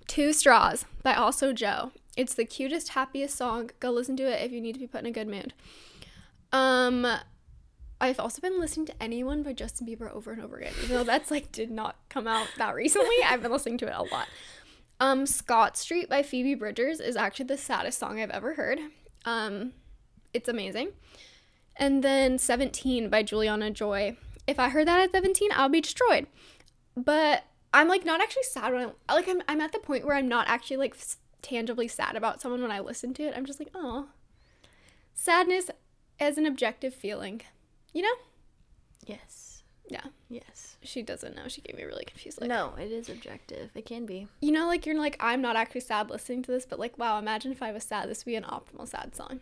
Two 0.07 0.33
Straws 0.33 0.85
by 1.03 1.13
Also 1.13 1.53
Joe. 1.53 1.91
It's 2.15 2.33
the 2.33 2.45
cutest, 2.45 2.89
happiest 2.89 3.35
song. 3.35 3.71
Go 3.79 3.91
listen 3.91 4.15
to 4.17 4.23
it 4.23 4.43
if 4.43 4.51
you 4.51 4.61
need 4.61 4.73
to 4.73 4.79
be 4.79 4.87
put 4.87 5.01
in 5.01 5.07
a 5.07 5.11
good 5.11 5.27
mood. 5.27 5.53
Um, 6.51 7.05
I've 7.99 8.19
also 8.19 8.41
been 8.41 8.59
listening 8.59 8.85
to 8.87 9.03
Anyone 9.03 9.43
by 9.43 9.53
Justin 9.53 9.87
Bieber 9.87 10.11
over 10.11 10.31
and 10.31 10.41
over 10.41 10.57
again, 10.57 10.73
even 10.83 10.95
though 10.95 11.03
that's 11.03 11.31
like 11.31 11.51
did 11.51 11.71
not 11.71 11.97
come 12.09 12.27
out 12.27 12.47
that 12.57 12.75
recently. 12.75 13.15
I've 13.25 13.41
been 13.41 13.51
listening 13.51 13.77
to 13.79 13.87
it 13.87 13.93
a 13.95 14.03
lot. 14.03 14.27
Um, 14.99 15.25
Scott 15.25 15.77
Street 15.77 16.09
by 16.09 16.23
Phoebe 16.23 16.55
Bridgers 16.55 16.99
is 16.99 17.15
actually 17.15 17.45
the 17.45 17.57
saddest 17.57 17.99
song 17.99 18.19
I've 18.19 18.29
ever 18.29 18.53
heard. 18.53 18.79
Um, 19.25 19.73
it's 20.33 20.47
amazing. 20.47 20.89
And 21.77 22.03
then 22.03 22.37
17 22.37 23.09
by 23.09 23.23
Juliana 23.23 23.71
Joy. 23.71 24.15
If 24.47 24.59
I 24.59 24.69
heard 24.69 24.87
that 24.87 25.01
at 25.01 25.11
17, 25.11 25.49
I'll 25.53 25.67
be 25.69 25.81
destroyed. 25.81 26.27
But 26.95 27.43
I'm 27.75 27.89
like 27.89 28.05
not 28.05 28.21
actually 28.21 28.43
sad 28.43 28.73
when 28.73 28.91
I 29.09 29.13
like 29.13 29.27
I'm 29.27 29.41
I'm 29.49 29.59
at 29.59 29.73
the 29.73 29.79
point 29.79 30.05
where 30.05 30.15
I'm 30.15 30.29
not 30.29 30.47
actually 30.47 30.77
like 30.77 30.95
tangibly 31.41 31.89
sad 31.89 32.15
about 32.15 32.39
someone 32.41 32.61
when 32.61 32.71
I 32.71 32.79
listen 32.79 33.13
to 33.15 33.23
it. 33.23 33.33
I'm 33.35 33.45
just 33.45 33.59
like, 33.59 33.69
"Oh." 33.75 34.07
Sadness 35.13 35.69
as 36.17 36.37
an 36.37 36.45
objective 36.45 36.93
feeling. 36.95 37.41
You 37.93 38.03
know? 38.03 38.15
yes 39.05 39.63
Yeah. 39.89 40.05
yes 40.29 40.77
She 40.83 41.01
doesn't 41.01 41.35
know. 41.35 41.47
She 41.47 41.61
gave 41.61 41.75
me 41.75 41.83
a 41.83 41.87
really 41.87 42.05
confused 42.05 42.39
look. 42.39 42.49
no 42.49 42.73
it 42.79 42.91
is 42.91 43.09
objective 43.09 43.69
it 43.75 43.85
can 43.85 44.05
be 44.05 44.27
You 44.41 44.51
know 44.51 44.67
like 44.67 44.85
you're 44.85 44.97
like 44.97 45.17
I'm 45.19 45.41
not 45.41 45.57
actually 45.57 45.81
sad 45.81 46.09
listening 46.09 46.43
to 46.43 46.51
this, 46.51 46.65
but 46.65 46.79
like 46.79 46.97
wow, 46.97 47.19
imagine 47.19 47.51
if 47.51 47.61
I 47.61 47.73
was 47.73 47.83
sad. 47.83 48.09
This 48.09 48.25
would 48.25 48.31
be 48.31 48.35
an 48.37 48.43
optimal 48.43 48.87
sad 48.87 49.15
song. 49.15 49.41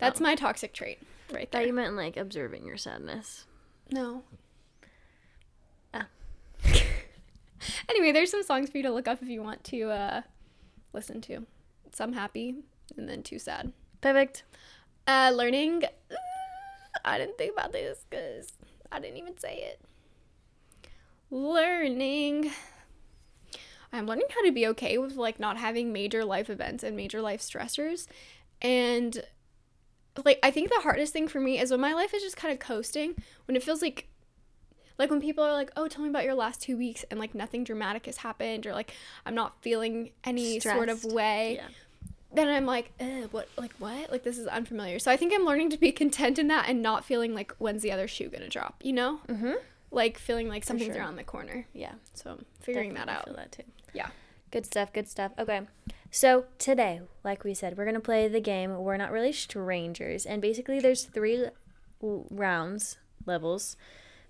That's 0.00 0.20
oh. 0.20 0.24
my 0.24 0.34
toxic 0.34 0.72
trait 0.72 0.98
right 1.32 1.50
Thought 1.50 1.58
there. 1.58 1.66
you 1.68 1.72
meant 1.72 1.94
like 1.94 2.16
observing 2.16 2.66
your 2.66 2.76
sadness. 2.76 3.46
No. 3.92 4.22
Ah. 5.92 6.06
anyway, 7.88 8.12
there's 8.12 8.30
some 8.30 8.42
songs 8.42 8.70
for 8.70 8.78
you 8.78 8.82
to 8.84 8.92
look 8.92 9.08
up 9.08 9.22
if 9.22 9.28
you 9.28 9.42
want 9.42 9.64
to 9.64 9.90
uh, 9.90 10.22
listen 10.92 11.20
to. 11.22 11.46
Some 11.92 12.12
happy 12.12 12.56
and 12.96 13.08
then 13.08 13.22
two 13.22 13.38
sad. 13.38 13.72
Perfect. 14.00 14.44
Uh, 15.06 15.32
learning. 15.34 15.84
uh, 15.84 16.16
I 17.04 17.18
didn't 17.18 17.38
think 17.38 17.52
about 17.52 17.72
this 17.72 18.04
because 18.08 18.52
I 18.90 19.00
didn't 19.00 19.18
even 19.18 19.38
say 19.38 19.56
it. 19.56 19.80
Learning. 21.30 22.50
I'm 23.92 24.06
learning 24.06 24.26
how 24.34 24.44
to 24.44 24.52
be 24.52 24.66
okay 24.68 24.98
with 24.98 25.16
like 25.16 25.38
not 25.38 25.56
having 25.56 25.92
major 25.92 26.24
life 26.24 26.50
events 26.50 26.82
and 26.82 26.96
major 26.96 27.22
life 27.22 27.40
stressors. 27.40 28.06
And 28.60 29.24
like 30.24 30.38
I 30.42 30.50
think 30.50 30.70
the 30.70 30.80
hardest 30.80 31.12
thing 31.12 31.28
for 31.28 31.40
me 31.40 31.58
is 31.60 31.70
when 31.70 31.80
my 31.80 31.94
life 31.94 32.14
is 32.14 32.22
just 32.22 32.36
kind 32.36 32.52
of 32.52 32.58
coasting, 32.58 33.14
when 33.46 33.56
it 33.56 33.62
feels 33.62 33.82
like 33.82 34.08
like 34.98 35.10
when 35.10 35.20
people 35.20 35.42
are 35.44 35.52
like, 35.52 35.70
"Oh, 35.76 35.88
tell 35.88 36.02
me 36.02 36.08
about 36.10 36.24
your 36.24 36.34
last 36.34 36.62
2 36.62 36.76
weeks," 36.76 37.04
and 37.10 37.18
like 37.18 37.34
nothing 37.34 37.64
dramatic 37.64 38.06
has 38.06 38.18
happened 38.18 38.66
or 38.66 38.72
like 38.72 38.92
I'm 39.26 39.34
not 39.34 39.60
feeling 39.62 40.10
any 40.24 40.60
sort 40.60 40.88
of 40.88 41.04
way 41.04 41.56
Yeah. 41.56 41.68
then 42.32 42.48
I'm 42.48 42.66
like, 42.66 42.92
what, 43.30 43.48
like 43.56 43.72
what? 43.78 44.10
Like 44.10 44.22
this 44.24 44.38
is 44.38 44.46
unfamiliar. 44.46 44.98
So 44.98 45.10
I 45.10 45.16
think 45.16 45.32
I'm 45.34 45.44
learning 45.44 45.70
to 45.70 45.76
be 45.78 45.92
content 46.02 46.38
in 46.38 46.48
that 46.48 46.68
and 46.68 46.82
not 46.82 47.04
feeling 47.04 47.34
like 47.34 47.52
when's 47.58 47.82
the 47.82 47.92
other 47.92 48.08
shoe 48.08 48.28
gonna 48.28 48.48
drop, 48.48 48.80
you 48.82 48.92
know? 48.92 49.20
Mm-hmm. 49.28 49.52
Like 49.90 50.18
feeling 50.18 50.48
like 50.48 50.64
something's 50.64 50.94
sure. 50.94 51.02
around 51.02 51.16
the 51.16 51.24
corner. 51.24 51.66
Yeah. 51.72 51.92
So 52.14 52.30
I'm 52.30 52.44
figuring 52.60 52.94
that 52.94 53.08
out. 53.08 53.26
feel 53.26 53.34
that 53.36 53.52
too. 53.52 53.62
Yeah. 53.92 54.08
Good 54.50 54.66
stuff, 54.66 54.92
good 54.92 55.08
stuff. 55.08 55.32
Okay. 55.38 55.62
So 56.10 56.44
today, 56.58 57.00
like 57.24 57.42
we 57.44 57.54
said, 57.54 57.76
we're 57.76 57.90
to 57.92 58.00
play 58.00 58.26
the 58.28 58.40
game 58.40 58.76
We're 58.78 58.96
Not 58.96 59.10
Really 59.12 59.32
Strangers. 59.32 60.26
And 60.26 60.40
basically 60.42 60.78
there's 60.80 61.04
three 61.04 61.46
rounds, 62.00 62.98
levels. 63.26 63.76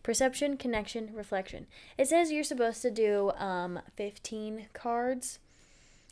Perception, 0.05 0.57
connection, 0.57 1.11
reflection. 1.15 1.67
It 1.99 2.07
says 2.09 2.31
you're 2.31 2.45
supposed 2.45 2.81
to 2.83 2.91
do 2.93 3.33
um 3.37 3.81
15 3.97 4.67
cards 4.73 5.41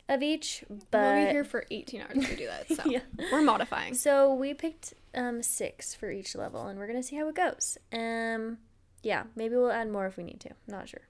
of 0.09 0.21
each, 0.21 0.65
but 0.91 1.01
we'll 1.01 1.25
be 1.27 1.31
here 1.31 1.43
for 1.45 1.63
18 1.71 2.01
hours 2.01 2.27
to 2.27 2.35
do 2.35 2.45
that. 2.47 2.69
So 2.75 2.83
Yeah. 2.89 2.99
we're 3.31 3.41
modifying. 3.41 3.93
So 3.93 4.33
we 4.33 4.53
picked 4.53 4.93
um 5.15 5.41
six 5.43 5.95
for 5.95 6.11
each 6.11 6.35
level, 6.35 6.67
and 6.67 6.77
we're 6.77 6.87
gonna 6.87 7.03
see 7.03 7.15
how 7.15 7.29
it 7.29 7.35
goes. 7.35 7.77
Um, 7.93 8.57
yeah, 9.03 9.23
maybe 9.35 9.55
we'll 9.55 9.71
add 9.71 9.89
more 9.89 10.07
if 10.07 10.17
we 10.17 10.23
need 10.23 10.39
to. 10.41 10.49
Not 10.67 10.89
sure. 10.89 11.01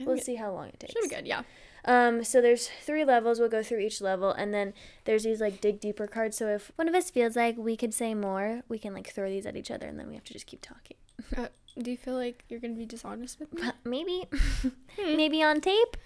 We'll 0.00 0.18
see 0.18 0.36
how 0.36 0.52
long 0.52 0.68
it 0.68 0.80
takes. 0.80 0.94
Should 0.94 1.08
be 1.08 1.14
good. 1.14 1.26
Yeah. 1.28 1.42
Um, 1.84 2.24
so 2.24 2.40
there's 2.40 2.68
three 2.82 3.04
levels. 3.04 3.38
We'll 3.40 3.48
go 3.48 3.62
through 3.62 3.80
each 3.80 4.00
level, 4.00 4.32
and 4.32 4.54
then 4.54 4.72
there's 5.04 5.24
these 5.24 5.40
like 5.40 5.60
dig 5.60 5.80
deeper 5.80 6.06
cards. 6.06 6.36
So 6.38 6.48
if 6.48 6.72
one 6.76 6.88
of 6.88 6.94
us 6.94 7.10
feels 7.10 7.36
like 7.36 7.56
we 7.58 7.76
could 7.76 7.92
say 7.92 8.14
more, 8.14 8.62
we 8.68 8.78
can 8.78 8.94
like 8.94 9.08
throw 9.12 9.28
these 9.28 9.44
at 9.44 9.54
each 9.56 9.70
other, 9.70 9.86
and 9.86 9.98
then 9.98 10.08
we 10.08 10.14
have 10.14 10.24
to 10.24 10.32
just 10.32 10.46
keep 10.46 10.62
talking. 10.62 10.96
Uh, 11.36 11.48
do 11.80 11.90
you 11.90 11.96
feel 11.96 12.14
like 12.14 12.44
you're 12.48 12.60
gonna 12.60 12.74
be 12.74 12.84
dishonest 12.86 13.40
with 13.40 13.52
me? 13.54 13.62
maybe, 13.84 14.26
Hmm. 14.32 14.68
maybe 15.16 15.42
on 15.42 15.60
tape. 15.60 15.96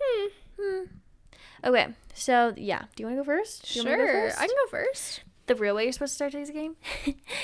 Hmm. 0.00 0.28
Hmm. 0.58 0.82
Okay, 1.64 1.88
so 2.14 2.54
yeah, 2.56 2.84
do 2.96 3.02
you 3.02 3.06
want 3.06 3.18
to 3.18 3.22
go 3.22 3.26
first? 3.26 3.72
Do 3.72 3.80
you 3.80 3.84
want 3.86 4.00
me 4.00 4.06
to 4.06 4.12
go 4.12 4.18
Sure. 4.18 4.28
first? 4.30 4.38
I 4.40 4.46
can 4.46 4.56
go 4.64 4.70
first. 4.70 5.22
The 5.46 5.54
real 5.56 5.74
way 5.74 5.84
you're 5.84 5.92
supposed 5.92 6.12
to 6.12 6.16
start 6.16 6.32
today's 6.32 6.50
game 6.50 6.76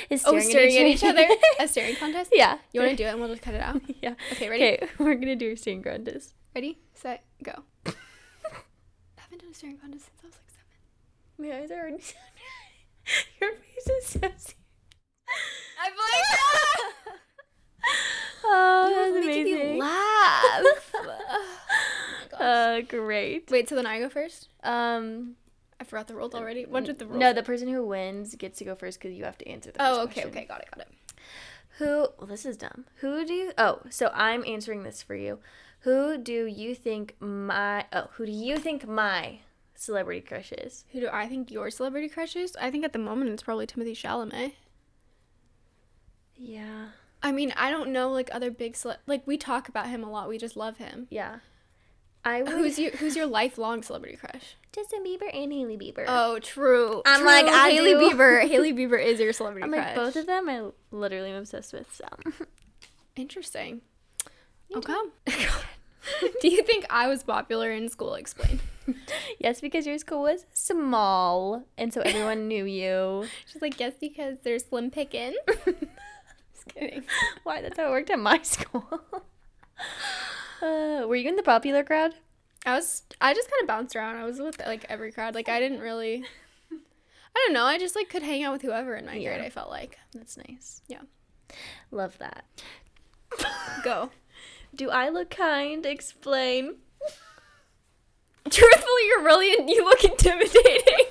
is 0.09 0.23
Oh, 0.26 0.38
staring 0.40 0.75
at 0.76 0.87
each 0.87 1.05
other. 1.05 1.26
A 1.59 1.69
staring 1.69 1.97
contest. 1.97 2.31
yeah. 2.35 2.57
You 2.73 2.81
want 2.81 2.93
to 2.93 2.97
do 2.97 3.05
it 3.05 3.09
and 3.11 3.21
we'll 3.21 3.29
just 3.29 3.43
cut 3.43 3.52
it 3.55 3.61
out. 3.61 3.81
Yeah. 4.02 4.14
Okay. 4.33 4.49
Ready? 4.49 4.64
Okay, 4.64 4.88
we're 4.99 5.14
gonna 5.17 5.37
do 5.37 5.52
a 5.52 5.57
staring 5.57 5.83
contest. 5.83 6.33
Ready? 6.55 6.79
Set. 6.95 7.25
Go. 7.43 7.52
I 7.87 7.93
haven't 9.17 9.40
done 9.43 9.50
a 9.50 9.55
staring 9.55 9.76
contest 9.76 10.07
since 10.07 10.19
I 10.23 10.26
was 10.29 10.37
like 10.37 10.49
seven. 10.49 11.50
My 11.50 11.62
eyes 11.62 11.71
are 11.71 11.81
already. 11.81 12.02
Your 13.40 13.52
face 13.52 13.87
is 13.87 14.07
so. 14.07 14.19
serious. 14.21 14.55
I'm 15.83 15.93
like. 15.93 17.07
Making 19.26 19.54
amazing. 19.54 19.72
me 19.74 19.80
laugh. 19.80 20.92
oh. 20.94 21.56
Uh, 22.38 22.80
great. 22.82 23.50
Wait, 23.50 23.68
so 23.68 23.74
then 23.74 23.86
I 23.86 23.98
go 23.98 24.08
first? 24.08 24.48
Um, 24.62 25.36
I 25.78 25.84
forgot 25.84 26.08
the 26.08 26.14
rules 26.14 26.34
already. 26.34 26.64
What 26.64 26.84
did 26.84 26.98
the 26.98 27.06
rules? 27.06 27.18
no, 27.18 27.32
the 27.32 27.42
person 27.42 27.68
who 27.68 27.84
wins 27.84 28.34
gets 28.34 28.58
to 28.58 28.64
go 28.64 28.74
first 28.74 28.98
because 28.98 29.16
you 29.16 29.24
have 29.24 29.38
to 29.38 29.48
answer 29.48 29.70
the. 29.70 29.82
Oh, 29.82 30.02
okay, 30.02 30.22
question. 30.22 30.30
okay, 30.30 30.44
got 30.46 30.60
it, 30.62 30.68
got 30.74 30.86
it. 30.86 30.92
Who? 31.78 32.08
Well, 32.18 32.26
this 32.26 32.44
is 32.44 32.56
dumb. 32.56 32.84
Who 32.96 33.24
do 33.24 33.32
you? 33.32 33.52
Oh, 33.58 33.80
so 33.90 34.10
I'm 34.14 34.44
answering 34.46 34.82
this 34.82 35.02
for 35.02 35.14
you. 35.14 35.38
Who 35.80 36.18
do 36.18 36.46
you 36.46 36.74
think 36.74 37.16
my? 37.20 37.86
Oh, 37.92 38.08
who 38.12 38.26
do 38.26 38.32
you 38.32 38.58
think 38.58 38.86
my 38.86 39.38
celebrity 39.74 40.20
crush 40.20 40.52
is? 40.52 40.84
Who 40.92 41.00
do 41.00 41.08
I 41.10 41.26
think 41.26 41.50
your 41.50 41.70
celebrity 41.70 42.08
crush 42.08 42.36
is? 42.36 42.54
I 42.60 42.70
think 42.70 42.84
at 42.84 42.92
the 42.92 42.98
moment 42.98 43.30
it's 43.30 43.42
probably 43.42 43.66
Timothée 43.66 43.92
Chalamet. 43.92 44.52
Yeah. 46.36 46.88
I 47.22 47.32
mean, 47.32 47.52
I 47.56 47.70
don't 47.70 47.90
know 47.90 48.10
like 48.10 48.30
other 48.32 48.50
big 48.50 48.76
cele- 48.76 48.96
like 49.06 49.26
we 49.26 49.36
talk 49.36 49.68
about 49.68 49.88
him 49.88 50.02
a 50.02 50.10
lot. 50.10 50.28
We 50.28 50.38
just 50.38 50.56
love 50.56 50.78
him. 50.78 51.06
Yeah. 51.10 51.40
I 52.24 52.42
would. 52.42 52.52
Who's 52.52 52.78
you? 52.78 52.90
Who's 52.90 53.16
your 53.16 53.26
lifelong 53.26 53.82
celebrity 53.82 54.16
crush? 54.16 54.56
Justin 54.72 55.02
Bieber 55.04 55.28
and 55.34 55.50
Hailey 55.52 55.76
Bieber. 55.78 56.04
Oh, 56.06 56.38
true. 56.38 57.02
I'm 57.06 57.20
True. 57.20 57.26
like, 57.26 57.46
I 57.46 57.70
Haley 57.70 57.92
do. 57.94 58.10
Bieber. 58.10 58.42
Hailey 58.48 58.72
Bieber 58.72 59.02
is 59.02 59.18
your 59.20 59.32
celebrity 59.32 59.64
I'm 59.64 59.72
crush. 59.72 59.86
like 59.86 59.94
both 59.96 60.16
of 60.16 60.26
them. 60.26 60.48
I 60.48 60.62
literally 60.90 61.30
am 61.30 61.36
obsessed 61.36 61.72
with. 61.72 61.92
So. 61.94 62.06
Interesting. 63.16 63.80
You 64.68 64.76
Okay. 64.78 64.94
do 66.40 66.48
you 66.48 66.62
think 66.62 66.84
I 66.90 67.08
was 67.08 67.22
popular 67.22 67.70
in 67.70 67.88
school? 67.88 68.14
Explain. 68.14 68.60
yes, 69.38 69.60
because 69.60 69.86
your 69.86 69.98
school 69.98 70.22
was 70.22 70.46
small, 70.52 71.64
and 71.76 71.92
so 71.92 72.00
everyone 72.02 72.48
knew 72.48 72.64
you. 72.64 73.26
She's 73.50 73.60
like, 73.62 73.78
yes, 73.80 73.94
because 74.00 74.36
they're 74.42 74.58
slim 74.58 74.90
pickings. 74.90 75.36
Kidding. 76.74 77.04
Why? 77.42 77.60
That's 77.62 77.78
how 77.78 77.88
it 77.88 77.90
worked 77.90 78.10
at 78.10 78.18
my 78.18 78.38
school. 78.42 78.84
uh, 80.62 81.04
were 81.06 81.16
you 81.16 81.28
in 81.28 81.36
the 81.36 81.42
popular 81.42 81.82
crowd? 81.84 82.14
I 82.66 82.74
was 82.74 83.02
I 83.20 83.32
just 83.34 83.50
kind 83.50 83.62
of 83.62 83.68
bounced 83.68 83.96
around. 83.96 84.16
I 84.16 84.24
was 84.24 84.38
with 84.38 84.60
like 84.66 84.84
every 84.88 85.12
crowd. 85.12 85.34
Like 85.34 85.48
I 85.48 85.58
didn't 85.60 85.80
really 85.80 86.24
I 86.72 87.44
don't 87.46 87.54
know. 87.54 87.64
I 87.64 87.78
just 87.78 87.96
like 87.96 88.08
could 88.10 88.22
hang 88.22 88.42
out 88.42 88.52
with 88.52 88.62
whoever 88.62 88.94
in 88.96 89.06
my 89.06 89.14
Yeah. 89.14 89.36
grade. 89.36 89.46
I 89.46 89.50
felt 89.50 89.70
like. 89.70 89.98
That's 90.12 90.36
nice. 90.36 90.82
Yeah. 90.88 91.02
Love 91.90 92.18
that. 92.18 92.44
Go. 93.82 94.10
Do 94.74 94.90
I 94.90 95.08
look 95.08 95.30
kind? 95.30 95.84
Explain. 95.86 96.76
Truthfully, 98.48 99.06
you're 99.08 99.22
really 99.24 99.72
you 99.72 99.84
look 99.84 100.02
intimidating. 100.04 101.06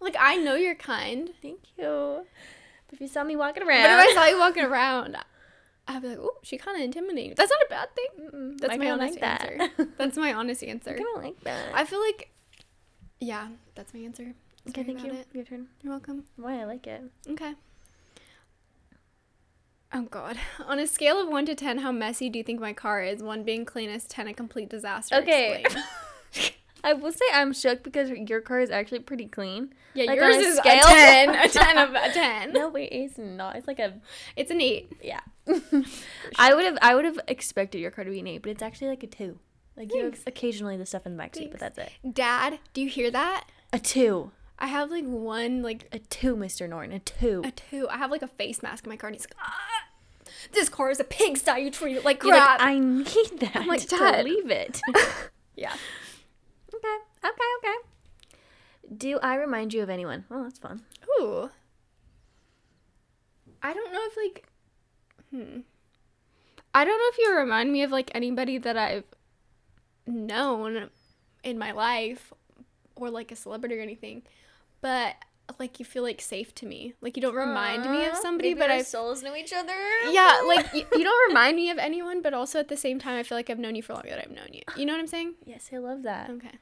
like 0.00 0.16
I 0.18 0.36
know 0.36 0.54
you're 0.54 0.74
kind, 0.74 1.30
Thank 1.42 1.60
you. 1.78 2.26
But 2.92 2.96
if 2.96 3.00
you 3.00 3.08
saw 3.08 3.24
me 3.24 3.36
walking 3.36 3.62
but 3.62 3.68
around, 3.70 3.84
if 4.00 4.10
I 4.10 4.12
saw 4.14 4.26
you 4.26 4.38
walking 4.38 4.64
around, 4.64 5.16
I'd 5.88 6.02
be 6.02 6.08
like, 6.08 6.18
"Oh, 6.20 6.34
she 6.42 6.58
kind 6.58 6.76
of 6.76 6.82
intimidating." 6.82 7.32
That's 7.34 7.50
not 7.50 7.60
a 7.62 7.70
bad 7.70 7.88
thing. 7.94 8.06
Mm-mm, 8.20 8.58
That's 8.60 8.76
my 8.76 8.84
kinda 8.84 8.92
honest 8.92 9.18
answer. 9.22 9.88
That's 9.98 10.16
my 10.18 10.34
honest 10.34 10.62
answer. 10.62 10.90
I 10.90 10.94
kind 10.94 11.06
of 11.16 11.22
like 11.22 11.40
that. 11.44 11.70
I 11.74 11.84
feel 11.86 12.00
like, 12.00 12.30
yeah, 13.18 13.48
that's 13.74 13.94
my 13.94 14.00
answer. 14.00 14.34
okay, 14.68 14.82
Sorry 14.82 14.94
thank 14.94 15.06
you. 15.06 15.12
it. 15.14 15.26
Your 15.32 15.44
turn. 15.44 15.68
You're 15.82 15.92
welcome. 15.94 16.24
Why 16.36 16.60
I 16.60 16.64
like 16.64 16.86
it. 16.86 17.02
Okay. 17.30 17.54
Oh 19.94 20.02
God. 20.02 20.36
On 20.66 20.78
a 20.78 20.86
scale 20.86 21.18
of 21.20 21.28
one 21.28 21.46
to 21.46 21.54
ten, 21.54 21.78
how 21.78 21.92
messy 21.92 22.28
do 22.28 22.38
you 22.38 22.44
think 22.44 22.60
my 22.60 22.74
car 22.74 23.02
is? 23.02 23.22
One 23.22 23.42
being 23.42 23.64
cleanest, 23.64 24.10
ten 24.10 24.28
a 24.28 24.34
complete 24.34 24.68
disaster. 24.68 25.16
Okay. 25.16 25.64
I 26.84 26.92
will 26.94 27.12
say 27.12 27.24
I'm 27.32 27.52
shook 27.52 27.82
because 27.82 28.10
your 28.10 28.40
car 28.40 28.60
is 28.60 28.70
actually 28.70 29.00
pretty 29.00 29.26
clean. 29.26 29.72
Yeah, 29.94 30.06
Like, 30.06 30.16
yours 30.18 30.36
a 30.36 30.38
is 30.40 30.56
scale? 30.56 30.82
a 30.84 30.88
ten. 30.88 31.28
A 31.34 31.48
ten 31.48 31.78
of 31.78 31.90
a 31.94 32.12
ten. 32.12 32.52
No, 32.54 32.68
wait, 32.68 32.88
it's 32.92 33.18
not. 33.18 33.56
It's 33.56 33.66
like 33.68 33.78
a 33.78 33.94
It's 34.36 34.50
an 34.50 34.60
eight. 34.60 34.92
yeah. 35.02 35.20
I 36.38 36.54
would 36.54 36.64
have 36.64 36.78
I 36.82 36.94
would 36.94 37.04
have 37.04 37.20
expected 37.28 37.78
your 37.80 37.90
car 37.90 38.04
to 38.04 38.10
be 38.10 38.20
an 38.20 38.26
eight, 38.26 38.42
but 38.42 38.50
it's 38.50 38.62
actually 38.62 38.88
like 38.88 39.02
a 39.02 39.06
two. 39.06 39.38
Like 39.76 39.92
you 39.94 40.04
have 40.04 40.18
occasionally 40.26 40.76
the 40.76 40.86
stuff 40.86 41.06
in 41.06 41.16
the 41.16 41.22
backseat, 41.22 41.50
but 41.50 41.60
that's 41.60 41.78
it. 41.78 41.90
Dad, 42.12 42.58
do 42.74 42.80
you 42.82 42.88
hear 42.88 43.10
that? 43.10 43.44
A 43.72 43.78
two. 43.78 44.30
I 44.58 44.66
have 44.66 44.90
like 44.90 45.04
one 45.04 45.62
like 45.62 45.88
A 45.92 45.98
two, 45.98 46.36
Mr. 46.36 46.68
Norton. 46.68 46.92
A 46.92 46.98
two. 47.00 47.42
a 47.44 47.50
two. 47.50 47.88
I 47.90 47.96
have 47.96 48.10
like 48.10 48.22
a 48.22 48.28
face 48.28 48.62
mask 48.62 48.84
in 48.84 48.90
my 48.90 48.96
car, 48.96 49.08
and 49.08 49.16
he's 49.16 49.24
like, 49.26 49.34
ah, 49.40 50.28
"This 50.52 50.68
car 50.68 50.90
is 50.90 51.00
a 51.00 51.04
pigsty. 51.04 51.58
You 51.62 51.70
treat 51.70 51.96
it 51.96 52.04
like 52.04 52.22
You're 52.22 52.36
like. 52.36 52.60
I 52.60 52.78
need 52.78 53.06
that 53.40 53.56
I'm 53.56 53.66
like, 53.66 53.80
to 53.80 53.86
"Dad." 53.88 54.24
leave 54.24 54.50
it. 54.50 54.80
yeah. 55.56 55.74
Okay. 57.24 57.32
Okay. 57.58 58.38
Do 58.96 59.18
I 59.22 59.36
remind 59.36 59.72
you 59.72 59.82
of 59.82 59.90
anyone? 59.90 60.24
Well, 60.28 60.44
that's 60.44 60.58
fun. 60.58 60.82
Ooh. 61.18 61.50
I 63.62 63.72
don't 63.72 63.92
know 63.92 64.00
if 64.04 64.16
like 64.16 64.46
hmm. 65.30 65.60
I 66.74 66.84
don't 66.84 66.98
know 66.98 67.08
if 67.12 67.18
you 67.18 67.36
remind 67.36 67.72
me 67.72 67.82
of 67.82 67.90
like 67.90 68.10
anybody 68.14 68.58
that 68.58 68.76
I've 68.76 69.04
known 70.06 70.90
in 71.44 71.58
my 71.58 71.72
life 71.72 72.32
or 72.96 73.10
like 73.10 73.30
a 73.30 73.36
celebrity 73.36 73.78
or 73.78 73.80
anything. 73.80 74.22
But 74.80 75.16
like 75.58 75.78
you 75.78 75.84
feel 75.84 76.02
like 76.02 76.20
safe 76.20 76.54
to 76.56 76.66
me. 76.66 76.94
Like 77.00 77.16
you 77.16 77.22
don't 77.22 77.34
remind 77.34 77.88
me 77.90 78.04
of 78.06 78.16
somebody, 78.16 78.54
but 78.54 78.70
our 78.70 78.82
souls 78.82 79.22
know 79.22 79.36
each 79.36 79.52
other. 79.52 79.74
Yeah, 80.10 80.42
like 80.46 80.72
y- 80.72 80.86
you 80.92 81.04
don't 81.04 81.28
remind 81.28 81.56
me 81.56 81.70
of 81.70 81.78
anyone, 81.78 82.22
but 82.22 82.34
also 82.34 82.58
at 82.58 82.68
the 82.68 82.76
same 82.76 82.98
time 82.98 83.18
I 83.18 83.22
feel 83.22 83.36
like 83.38 83.50
I've 83.50 83.58
known 83.58 83.76
you 83.76 83.82
for 83.82 83.94
longer 83.94 84.10
than 84.10 84.20
I've 84.20 84.30
known 84.30 84.52
you. 84.52 84.62
You 84.76 84.86
know 84.86 84.92
what 84.92 85.00
I'm 85.00 85.06
saying? 85.06 85.34
Yes, 85.44 85.70
I 85.72 85.78
love 85.78 86.02
that. 86.02 86.30
Okay. 86.30 86.58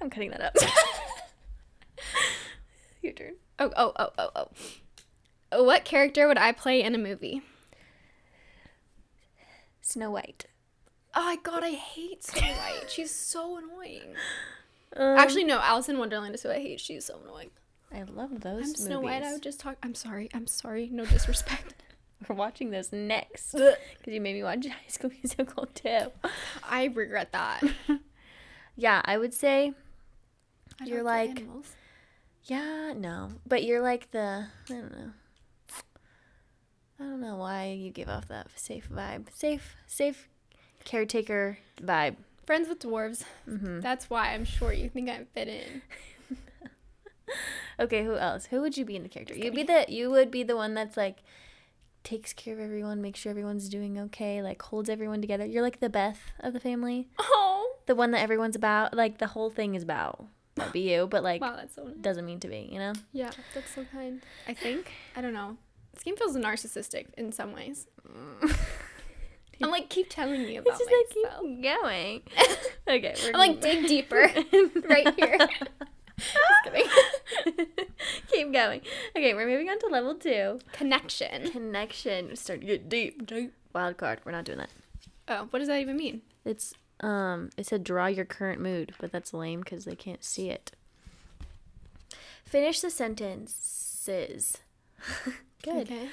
In 0.00 0.06
another 0.06 0.10
life. 0.10 0.10
I'm 0.10 0.10
cutting 0.10 0.30
that 0.30 0.40
up. 0.40 0.56
Your 3.02 3.12
turn. 3.12 3.34
Oh, 3.58 3.70
oh, 3.76 3.92
oh, 3.96 4.10
oh, 4.18 4.48
oh. 5.52 5.64
What 5.64 5.84
character 5.84 6.28
would 6.28 6.38
I 6.38 6.52
play 6.52 6.82
in 6.82 6.94
a 6.94 6.98
movie? 6.98 7.42
Snow 9.80 10.10
White. 10.10 10.46
Oh 11.14 11.24
my 11.24 11.36
god, 11.36 11.64
I 11.64 11.70
hate 11.70 12.22
Snow 12.22 12.46
White. 12.46 12.90
She's 12.90 13.14
so 13.14 13.58
annoying. 13.58 14.02
Um, 14.96 15.18
Actually, 15.18 15.44
no, 15.44 15.60
Alice 15.60 15.90
in 15.90 15.98
Wonderland 15.98 16.34
is 16.34 16.42
who 16.42 16.50
I 16.50 16.60
hate. 16.60 16.80
She's 16.80 17.04
so 17.04 17.20
annoying. 17.22 17.50
I 17.92 18.04
love 18.04 18.40
those 18.40 18.68
I'm 18.68 18.74
Snow 18.74 19.00
White. 19.00 19.22
I 19.22 19.32
would 19.32 19.42
just 19.42 19.60
talk. 19.60 19.76
I'm 19.82 19.94
sorry. 19.94 20.30
I'm 20.32 20.46
sorry. 20.46 20.88
No 20.90 21.04
disrespect. 21.04 21.82
We're 22.26 22.34
watching 22.34 22.70
those 22.70 22.90
next 22.90 23.52
because 23.52 23.76
you 24.06 24.20
made 24.22 24.32
me 24.32 24.42
watch 24.42 24.66
High 24.66 24.74
School 24.88 25.10
Musical 25.10 25.66
too. 25.66 26.10
I 26.62 26.86
regret 26.86 27.32
that. 27.32 27.62
Yeah, 28.76 29.02
I 29.04 29.18
would 29.18 29.34
say 29.34 29.74
I 30.80 30.84
You're 30.84 31.02
like- 31.02 31.30
animals. 31.40 31.66
yeah, 32.44 32.92
no, 32.96 33.30
but 33.46 33.64
you're 33.64 33.80
like 33.82 34.10
the 34.10 34.46
I 34.68 34.72
don't 34.72 34.92
know. 34.92 35.10
I 37.00 37.04
don't 37.04 37.20
know 37.20 37.36
why 37.36 37.70
you 37.78 37.90
give 37.90 38.08
off 38.08 38.26
that 38.28 38.48
safe 38.56 38.88
vibe, 38.92 39.26
safe, 39.32 39.76
safe 39.86 40.28
caretaker 40.84 41.58
vibe. 41.80 42.16
friends 42.44 42.68
with 42.68 42.80
dwarves. 42.80 43.24
hmm 43.44 43.80
That's 43.80 44.10
why 44.10 44.32
I'm 44.34 44.44
sure 44.44 44.72
you 44.72 44.88
think 44.88 45.08
I 45.08 45.24
fit 45.34 45.48
in. 45.48 45.82
Okay, 47.80 48.02
who 48.04 48.16
else? 48.16 48.46
Who 48.46 48.60
would 48.62 48.76
you 48.76 48.84
be 48.84 48.96
in 48.96 49.02
the 49.04 49.08
character? 49.08 49.34
You'd 49.36 49.54
be 49.54 49.62
the 49.62 49.84
you 49.88 50.10
would 50.10 50.30
be 50.32 50.42
the 50.42 50.56
one 50.56 50.74
that's 50.74 50.96
like 50.96 51.18
takes 52.02 52.32
care 52.32 52.54
of 52.54 52.58
everyone, 52.60 53.00
makes 53.02 53.20
sure 53.20 53.30
everyone's 53.30 53.68
doing 53.68 53.98
okay, 53.98 54.42
like 54.42 54.60
holds 54.62 54.88
everyone 54.88 55.20
together. 55.20 55.44
You're 55.46 55.62
like 55.62 55.78
the 55.78 55.90
Beth 55.90 56.18
of 56.40 56.54
the 56.54 56.58
family. 56.60 57.06
Oh, 57.18 57.74
The 57.86 57.94
one 57.94 58.10
that 58.12 58.22
everyone's 58.22 58.56
about, 58.56 58.94
like 58.94 59.18
the 59.18 59.28
whole 59.28 59.50
thing 59.50 59.74
is 59.76 59.82
about. 59.84 60.24
That'd 60.58 60.72
be 60.72 60.90
you, 60.92 61.06
but 61.06 61.22
like 61.22 61.40
wow, 61.40 61.56
that's 61.56 61.74
so 61.74 61.84
nice. 61.84 61.96
doesn't 62.00 62.24
mean 62.24 62.40
to 62.40 62.48
be, 62.48 62.68
you 62.70 62.78
know? 62.78 62.92
Yeah, 63.12 63.30
that's 63.54 63.74
so 63.74 63.84
kind. 63.92 64.22
I 64.46 64.54
think 64.54 64.92
I 65.16 65.20
don't 65.20 65.34
know. 65.34 65.56
This 65.94 66.02
game 66.02 66.16
feels 66.16 66.36
narcissistic 66.36 67.06
in 67.16 67.32
some 67.32 67.52
ways. 67.52 67.86
I'm 69.62 69.70
like 69.70 69.88
keep 69.88 70.08
telling 70.08 70.42
me 70.42 70.56
about 70.56 70.70
It's 70.70 70.78
just 70.78 70.90
like 70.90 71.42
keep 71.42 71.62
going. 71.62 72.22
okay, 72.88 73.14
we're 73.24 73.30
I'm 73.32 73.38
like 73.38 73.60
dig 73.60 73.86
deeper, 73.88 74.30
right 74.88 75.14
here. 75.16 75.38
Keep 78.30 78.52
going. 78.52 78.80
Okay, 79.16 79.34
we're 79.34 79.46
moving 79.46 79.68
on 79.68 79.78
to 79.80 79.86
level 79.86 80.14
two. 80.14 80.60
Connection. 80.72 81.50
Connection. 81.50 82.36
Start 82.36 82.60
to 82.60 82.66
get 82.66 82.88
deep. 82.88 83.26
Deep. 83.26 83.52
Wild 83.74 83.96
card. 83.96 84.20
We're 84.24 84.32
not 84.32 84.44
doing 84.44 84.58
that. 84.58 84.70
Oh, 85.28 85.46
what 85.50 85.58
does 85.58 85.68
that 85.68 85.80
even 85.80 85.96
mean? 85.96 86.22
It's 86.44 86.74
um. 87.00 87.50
It 87.56 87.66
said 87.66 87.84
draw 87.84 88.06
your 88.06 88.24
current 88.24 88.60
mood, 88.60 88.94
but 89.00 89.12
that's 89.12 89.32
lame 89.34 89.60
because 89.60 89.84
they 89.84 89.94
can't 89.96 90.24
see 90.24 90.50
it. 90.50 90.72
Finish 92.44 92.80
the 92.80 92.90
sentences. 92.90 94.58
Good. 95.62 95.82
Okay. 95.90 96.08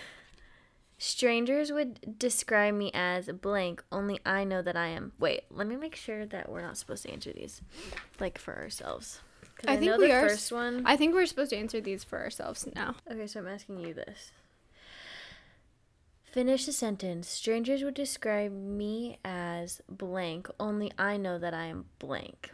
Strangers 0.98 1.72
would 1.72 2.18
describe 2.18 2.74
me 2.74 2.90
as 2.94 3.28
blank. 3.28 3.84
Only 3.92 4.20
I 4.26 4.44
know 4.44 4.62
that 4.62 4.76
I 4.78 4.88
am. 4.88 5.12
Wait, 5.20 5.42
let 5.52 5.68
me 5.68 5.76
make 5.76 5.96
sure 5.96 6.26
that 6.26 6.50
we're 6.50 6.62
not 6.62 6.78
supposed 6.78 7.04
to 7.04 7.12
answer 7.12 7.34
these, 7.34 7.62
like 8.20 8.38
for 8.38 8.56
ourselves. 8.56 9.20
'Cause 9.58 9.66
I 9.70 9.78
think 9.78 9.92
know 9.92 9.98
we 9.98 10.08
the 10.08 10.14
are. 10.14 10.28
first 10.30 10.52
one. 10.52 10.84
I 10.86 10.98
think 10.98 11.14
we're 11.14 11.26
supposed 11.26 11.52
to 11.52 11.58
answer 11.58 11.80
these 11.80 12.04
for 12.04 12.20
ourselves 12.20 12.68
now. 12.76 12.96
Okay, 13.10 13.28
so 13.28 13.40
I'm 13.40 13.48
asking 13.48 13.80
you 13.80 13.94
this. 13.94 14.32
Finish 16.36 16.66
the 16.66 16.74
sentence. 16.74 17.30
Strangers 17.30 17.82
would 17.82 17.94
describe 17.94 18.52
me 18.52 19.20
as 19.24 19.82
blank. 19.88 20.50
Only 20.60 20.92
I 21.00 21.16
know 21.16 21.40
that 21.40 21.54
I 21.54 21.68
am 21.68 21.86
blank. 21.98 22.52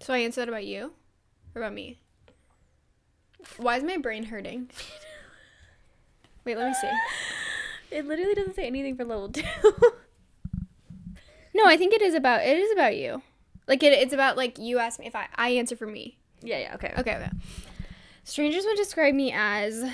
So 0.00 0.14
I 0.14 0.18
answered 0.18 0.48
about 0.48 0.64
you 0.64 0.92
or 1.52 1.62
about 1.62 1.74
me? 1.74 1.98
Why 3.56 3.76
is 3.76 3.82
my 3.82 3.96
brain 3.96 4.26
hurting? 4.26 4.70
Wait, 6.44 6.56
let 6.56 6.68
me 6.68 6.74
see. 6.74 6.88
It 7.90 8.06
literally 8.06 8.36
doesn't 8.36 8.54
say 8.54 8.68
anything 8.68 8.96
for 8.96 9.04
level 9.04 9.28
two. 9.28 9.42
No, 11.56 11.66
I 11.66 11.76
think 11.76 11.92
it 11.92 12.02
is 12.02 12.14
about 12.14 12.42
it 12.42 12.56
is 12.56 12.70
about 12.70 12.96
you. 12.96 13.22
Like 13.66 13.82
it, 13.82 13.92
it's 13.92 14.12
about 14.12 14.36
like 14.36 14.58
you 14.58 14.78
ask 14.78 15.00
me 15.00 15.06
if 15.06 15.16
I 15.16 15.26
I 15.34 15.50
answer 15.50 15.74
for 15.74 15.86
me. 15.86 16.18
yeah, 16.40 16.58
yeah, 16.58 16.74
okay. 16.76 16.92
Okay, 16.98 17.16
okay. 17.16 17.30
Strangers 18.22 18.64
would 18.64 18.76
describe 18.76 19.14
me 19.14 19.32
as 19.32 19.84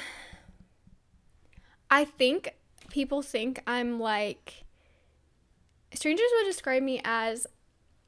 I 1.91 2.05
think 2.05 2.55
people 2.91 3.23
think 3.23 3.63
I'm 3.67 3.99
like 3.99 4.65
strangers 5.95 6.27
would 6.37 6.47
describe 6.47 6.83
me 6.83 7.01
as 7.05 7.47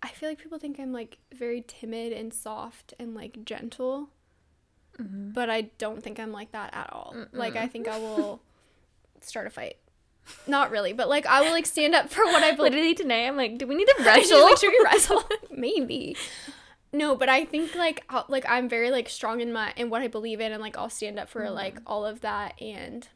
I 0.02 0.08
feel 0.08 0.28
like 0.28 0.38
people 0.38 0.58
think 0.58 0.78
I'm 0.80 0.92
like 0.92 1.18
very 1.34 1.64
timid 1.66 2.12
and 2.12 2.32
soft 2.34 2.94
and 2.98 3.14
like 3.14 3.44
gentle. 3.44 4.10
Mhm. 4.98 5.32
But 5.32 5.48
I 5.48 5.62
don't 5.78 6.02
think 6.02 6.18
I'm 6.20 6.32
like 6.32 6.52
that 6.52 6.74
at 6.74 6.92
all. 6.92 7.14
Like 7.32 7.56
I 7.56 7.66
think 7.68 7.88
I 7.88 7.98
will 8.06 8.42
start 9.20 9.46
a 9.46 9.50
fight. 9.50 9.76
Not 10.46 10.70
really, 10.70 10.92
but 10.92 11.08
like 11.08 11.26
I 11.26 11.40
will 11.42 11.50
like 11.50 11.66
stand 11.66 11.94
up 11.94 12.10
for 12.10 12.24
what 12.24 12.42
I 12.42 12.52
believe. 12.52 12.72
Literally 12.72 12.94
today, 12.94 13.26
I'm 13.26 13.36
like, 13.36 13.58
do 13.58 13.66
we 13.66 13.74
need 13.74 13.86
to 13.86 13.96
wrestle? 14.04 14.44
like, 14.44 14.58
should 14.58 14.70
we 14.70 14.80
wrestle? 14.84 15.24
Maybe. 15.50 16.16
No, 16.92 17.16
but 17.16 17.28
I 17.28 17.44
think 17.44 17.74
like 17.74 18.04
I'll, 18.08 18.26
like 18.28 18.44
I'm 18.48 18.68
very 18.68 18.90
like 18.90 19.08
strong 19.08 19.40
in 19.40 19.52
my 19.52 19.72
in 19.76 19.88
what 19.90 20.02
I 20.02 20.08
believe 20.08 20.40
in, 20.40 20.52
and 20.52 20.60
like 20.62 20.76
I'll 20.76 20.90
stand 20.90 21.18
up 21.18 21.28
for 21.28 21.48
like 21.50 21.78
all 21.86 22.04
of 22.04 22.20
that, 22.20 22.60
and 22.60 23.08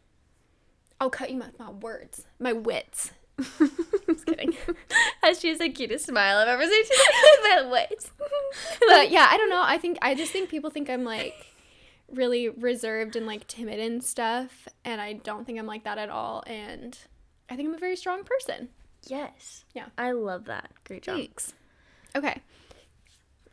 I'll 1.01 1.11
cut 1.11 1.31
you 1.31 1.39
with 1.39 1.59
my 1.59 1.71
words, 1.71 2.27
my 2.39 2.53
wits. 2.53 3.13
Just 4.07 4.27
kidding. 4.27 4.55
She 5.39 5.49
has 5.49 5.59
the 5.59 5.69
cutest 5.69 6.07
smile 6.07 6.39
I've 6.39 6.47
ever 6.47 6.65
seen. 6.65 6.85
She's 6.85 6.99
like, 6.99 7.43
but 7.65 7.71
wait. 7.71 8.11
But 8.87 9.11
yeah, 9.11 9.27
I 9.29 9.37
don't 9.37 9.51
know. 9.51 9.61
I 9.63 9.77
think 9.77 9.99
I 10.01 10.15
just 10.15 10.31
think 10.31 10.49
people 10.49 10.71
think 10.71 10.89
I'm 10.89 11.03
like 11.03 11.35
really 12.09 12.49
reserved 12.49 13.17
and 13.17 13.27
like 13.27 13.49
timid 13.49 13.81
and 13.81 14.05
stuff, 14.05 14.69
and 14.85 15.01
I 15.01 15.15
don't 15.15 15.45
think 15.45 15.59
I'm 15.59 15.67
like 15.67 15.83
that 15.83 15.99
at 15.99 16.11
all. 16.11 16.45
And 16.47 16.97
I 17.51 17.57
think 17.57 17.69
I'm 17.69 17.75
a 17.75 17.79
very 17.79 17.97
strong 17.97 18.23
person. 18.23 18.69
Yes. 19.05 19.65
Yeah. 19.75 19.87
I 19.99 20.13
love 20.13 20.45
that. 20.45 20.71
Great 20.85 21.03
job. 21.03 21.17
Thanks. 21.17 21.55
Okay. 22.15 22.41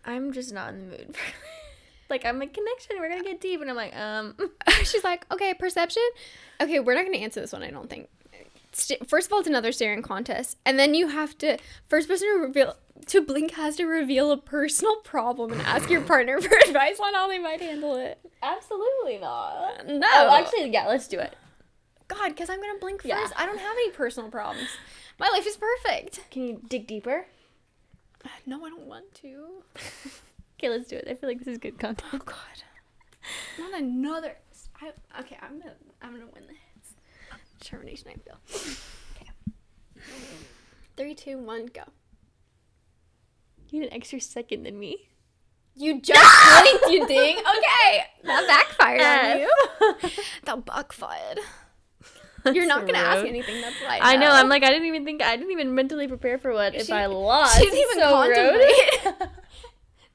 I'm 0.05 0.31
just 0.31 0.53
not 0.53 0.73
in 0.73 0.89
the 0.89 0.97
mood 0.97 1.15
for 1.15 1.33
like 2.09 2.25
I'm 2.25 2.39
like 2.39 2.53
connection, 2.53 2.97
we're 2.99 3.09
gonna 3.09 3.23
get 3.23 3.41
deep 3.41 3.61
and 3.61 3.69
I'm 3.69 3.75
like, 3.75 3.95
um 3.95 4.35
She's 4.83 5.03
like, 5.03 5.25
okay, 5.31 5.53
perception. 5.53 6.03
Okay, 6.61 6.79
we're 6.79 6.93
not 6.95 7.01
going 7.01 7.13
to 7.13 7.19
answer 7.19 7.41
this 7.41 7.51
one, 7.53 7.63
I 7.63 7.71
don't 7.71 7.89
think. 7.89 8.09
First 9.07 9.27
of 9.27 9.33
all, 9.33 9.39
it's 9.39 9.47
another 9.47 9.71
staring 9.71 10.01
contest. 10.01 10.57
And 10.65 10.79
then 10.79 10.93
you 10.93 11.07
have 11.09 11.37
to, 11.39 11.57
first 11.89 12.07
person 12.07 12.27
to 12.27 12.39
reveal, 12.39 12.75
to 13.07 13.21
blink 13.21 13.51
has 13.51 13.75
to 13.77 13.85
reveal 13.85 14.31
a 14.31 14.37
personal 14.37 14.95
problem 14.97 15.51
and 15.51 15.61
ask 15.61 15.89
your 15.89 16.01
partner 16.01 16.39
for 16.41 16.55
advice 16.67 16.99
on 16.99 17.13
how 17.13 17.27
they 17.27 17.37
might 17.39 17.61
handle 17.61 17.95
it. 17.95 18.17
Absolutely 18.41 19.17
not. 19.19 19.85
No. 19.87 20.07
Oh, 20.11 20.35
actually, 20.35 20.69
yeah, 20.71 20.87
let's 20.87 21.07
do 21.07 21.19
it. 21.19 21.35
God, 22.07 22.29
because 22.29 22.49
I'm 22.49 22.59
going 22.61 22.73
to 22.73 22.79
blink 22.79 23.01
Yeah. 23.03 23.21
first. 23.21 23.33
I 23.37 23.45
don't 23.45 23.59
have 23.59 23.73
any 23.75 23.91
personal 23.91 24.29
problems. 24.31 24.69
My 25.19 25.29
life 25.29 25.45
is 25.47 25.57
perfect. 25.57 26.19
Can 26.31 26.43
you 26.47 26.61
dig 26.67 26.87
deeper? 26.87 27.25
No, 28.45 28.63
I 28.65 28.69
don't 28.69 28.87
want 28.87 29.13
to. 29.15 29.63
Okay, 30.63 30.69
let's 30.69 30.87
do 30.87 30.95
it. 30.95 31.05
I 31.09 31.15
feel 31.15 31.27
like 31.27 31.39
this 31.39 31.49
is 31.49 31.57
good 31.57 31.77
content. 31.77 32.09
Oh. 32.13 32.19
God. 32.19 32.37
Not 33.59 33.81
another. 33.81 34.37
I, 34.81 34.91
okay, 35.19 35.37
I'm 35.41 35.61
to 35.61 35.67
I'm 36.01 36.13
gonna 36.13 36.31
win 36.33 36.43
this. 36.47 36.93
Determination, 37.59 38.07
I 38.07 38.13
feel. 38.13 38.39
Okay. 39.17 40.05
Three, 40.95 41.15
two, 41.15 41.37
one, 41.37 41.65
go. 41.65 41.81
You 43.71 43.81
need 43.81 43.87
an 43.87 43.93
extra 43.93 44.21
second 44.21 44.63
than 44.63 44.79
me. 44.79 45.09
You 45.75 45.99
just 45.99 46.21
blinked, 46.61 46.85
you 46.93 47.07
ding. 47.07 47.39
Okay, 47.39 48.05
that 48.23 48.47
backfired 48.79 49.01
on 49.01 49.39
you. 49.41 50.09
That 50.45 50.63
backfired. 50.63 51.39
You're 52.53 52.67
not 52.67 52.85
gonna 52.85 52.99
ask 52.99 53.25
anything. 53.25 53.59
That's 53.59 53.81
why. 53.81 53.99
I 54.01 54.15
know. 54.15 54.29
I'm 54.31 54.47
like, 54.47 54.63
I 54.63 54.69
didn't 54.69 54.87
even 54.87 55.03
think. 55.03 55.21
I 55.21 55.35
didn't 55.35 55.51
even 55.51 55.75
mentally 55.75 56.07
prepare 56.07 56.37
for 56.37 56.53
what 56.53 56.73
if 56.73 56.89
I 56.89 57.07
lost. 57.07 57.57
she 57.57 57.65
didn't 57.65 57.79
even 57.79 57.99
so 57.99 58.09
contemplate. 58.11 58.92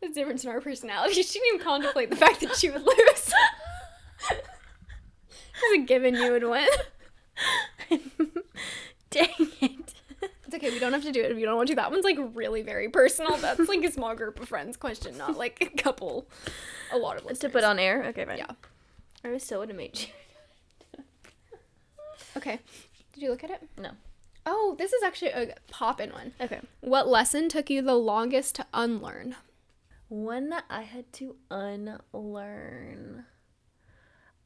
The 0.01 0.09
difference 0.09 0.45
in 0.45 0.51
our 0.51 0.61
personalities. 0.61 1.17
She 1.29 1.39
didn't 1.39 1.55
even 1.55 1.65
contemplate 1.65 2.11
the 2.11 2.17
fact 2.17 2.41
that 2.41 2.57
she 2.57 2.71
would 2.71 2.83
lose. 2.83 3.33
It's 5.61 5.83
a 5.83 5.87
given 5.87 6.15
you 6.15 6.31
would 6.31 6.45
win. 6.49 6.69
Dang 9.11 9.29
it. 9.61 9.95
It's 10.23 10.55
okay. 10.55 10.71
We 10.71 10.79
don't 10.79 10.93
have 10.93 11.03
to 11.03 11.11
do 11.13 11.21
it 11.21 11.33
if 11.33 11.39
you 11.39 11.47
don't 11.47 11.57
want 11.57 11.69
to. 11.69 11.75
That 11.75 11.91
one's 11.91 12.05
like 12.05 12.17
really 12.33 12.63
very 12.63 12.89
personal. 12.89 13.37
That's 13.39 13.69
like 13.69 13.83
a 13.83 13.91
small 13.91 14.15
group 14.15 14.39
of 14.41 14.49
friends 14.49 14.77
question, 14.77 15.19
not 15.19 15.37
like 15.37 15.59
a 15.61 15.67
couple, 15.83 16.29
a 16.93 16.97
lot 16.97 17.17
of 17.17 17.39
to 17.41 17.49
put 17.49 17.65
on 17.65 17.79
air. 17.81 18.05
Okay, 18.07 18.25
fine. 18.25 18.39
Yeah. 18.39 18.53
I 19.25 19.31
was 19.31 19.43
so 19.43 19.59
would 19.59 19.69
have 19.69 19.77
made 19.77 19.99
you. 19.99 20.07
Okay. 22.37 22.61
Did 23.13 23.23
you 23.23 23.31
look 23.31 23.43
at 23.43 23.51
it? 23.51 23.69
No. 23.77 23.91
Oh, 24.47 24.77
this 24.79 24.93
is 24.93 25.03
actually 25.03 25.33
a 25.33 25.55
pop 25.71 26.01
in 26.01 26.11
one. 26.13 26.33
Okay. 26.41 26.61
What 26.81 27.09
lesson 27.09 27.49
took 27.49 27.69
you 27.69 27.83
the 27.83 27.95
longest 27.97 28.55
to 28.57 28.67
unlearn? 28.73 29.35
One 30.09 30.49
that 30.51 30.65
I 30.71 30.83
had 30.83 31.13
to 31.15 31.37
unlearn. 31.51 33.27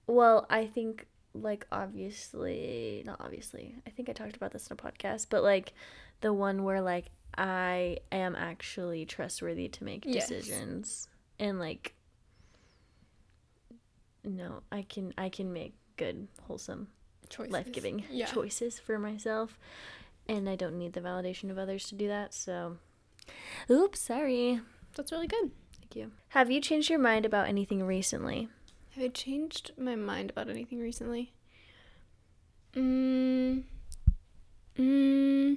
Well, 0.06 0.46
I 0.50 0.66
think 0.66 1.06
like 1.34 1.66
obviously, 1.72 3.02
not 3.06 3.20
obviously. 3.20 3.76
I 3.86 3.90
think 3.90 4.08
I 4.08 4.12
talked 4.12 4.36
about 4.36 4.52
this 4.52 4.66
in 4.68 4.74
a 4.74 4.76
podcast, 4.76 5.26
but 5.30 5.42
like 5.42 5.72
the 6.20 6.32
one 6.32 6.64
where 6.64 6.80
like 6.80 7.06
I 7.38 7.98
am 8.10 8.34
actually 8.34 9.06
trustworthy 9.06 9.68
to 9.68 9.84
make 9.84 10.04
Yes. 10.04 10.28
decisions 10.28 11.08
and 11.38 11.58
like 11.58 11.94
no, 14.24 14.62
I 14.70 14.82
can 14.82 15.14
I 15.16 15.28
can 15.28 15.52
make 15.52 15.74
good, 15.96 16.28
wholesome, 16.42 16.88
Choices. 17.28 17.52
life 17.52 17.72
giving 17.72 18.04
Yeah. 18.10 18.26
choices 18.26 18.78
for 18.78 18.98
myself, 18.98 19.58
and 20.28 20.48
I 20.48 20.56
don't 20.56 20.78
need 20.78 20.92
the 20.92 21.00
validation 21.00 21.50
of 21.50 21.58
others 21.58 21.86
to 21.88 21.94
do 21.94 22.08
that. 22.08 22.34
So, 22.34 22.76
oops, 23.70 24.00
sorry. 24.00 24.60
That's 24.94 25.12
really 25.12 25.26
good. 25.26 25.50
Thank 25.80 25.96
you. 25.96 26.12
Have 26.30 26.50
you 26.50 26.60
changed 26.60 26.90
your 26.90 26.98
mind 26.98 27.24
about 27.26 27.48
anything 27.48 27.84
recently? 27.84 28.48
Have 28.94 29.04
I 29.04 29.08
changed 29.08 29.72
my 29.78 29.96
mind 29.96 30.30
about 30.30 30.48
anything 30.48 30.80
recently? 30.80 31.32
Mm. 32.74 33.64
Mm. 34.78 35.56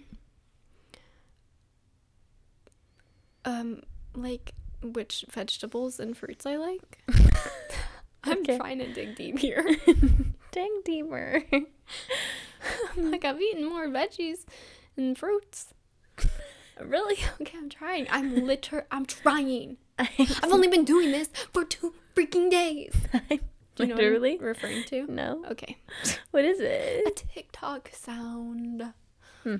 Um, 3.43 3.83
like 4.15 4.53
which 4.81 5.25
vegetables 5.29 5.99
and 5.99 6.17
fruits 6.17 6.45
I 6.45 6.55
like. 6.55 6.99
I'm 8.23 8.39
Okay. 8.39 8.57
trying 8.57 8.79
to 8.79 8.91
dig 8.91 9.15
deep 9.15 9.37
here. 9.39 9.63
Dang 10.51 10.81
deeper. 10.83 11.43
like 12.97 13.23
I've 13.23 13.39
eaten 13.41 13.65
more 13.69 13.87
veggies 13.87 14.45
and 14.97 15.17
fruits. 15.17 15.73
Really? 16.83 17.17
Okay, 17.41 17.57
I'm 17.57 17.69
trying. 17.69 18.07
I'm 18.09 18.45
liter. 18.47 18.85
I'm 18.91 19.05
trying. 19.05 19.77
I've 19.99 20.51
only 20.51 20.67
been 20.67 20.83
doing 20.85 21.11
this 21.11 21.29
for 21.53 21.63
two 21.63 21.93
freaking 22.15 22.49
days. 22.51 22.93
Do 23.75 23.83
you 23.83 23.87
know 23.89 23.95
Literally? 23.95 24.37
I'm 24.39 24.45
referring 24.45 24.83
to? 24.85 25.05
no. 25.11 25.43
Okay. 25.51 25.77
What 26.31 26.45
is 26.45 26.59
it? 26.59 27.03
A? 27.07 27.11
TikTok 27.11 27.89
sound. 27.93 28.93
Hmm. 29.43 29.57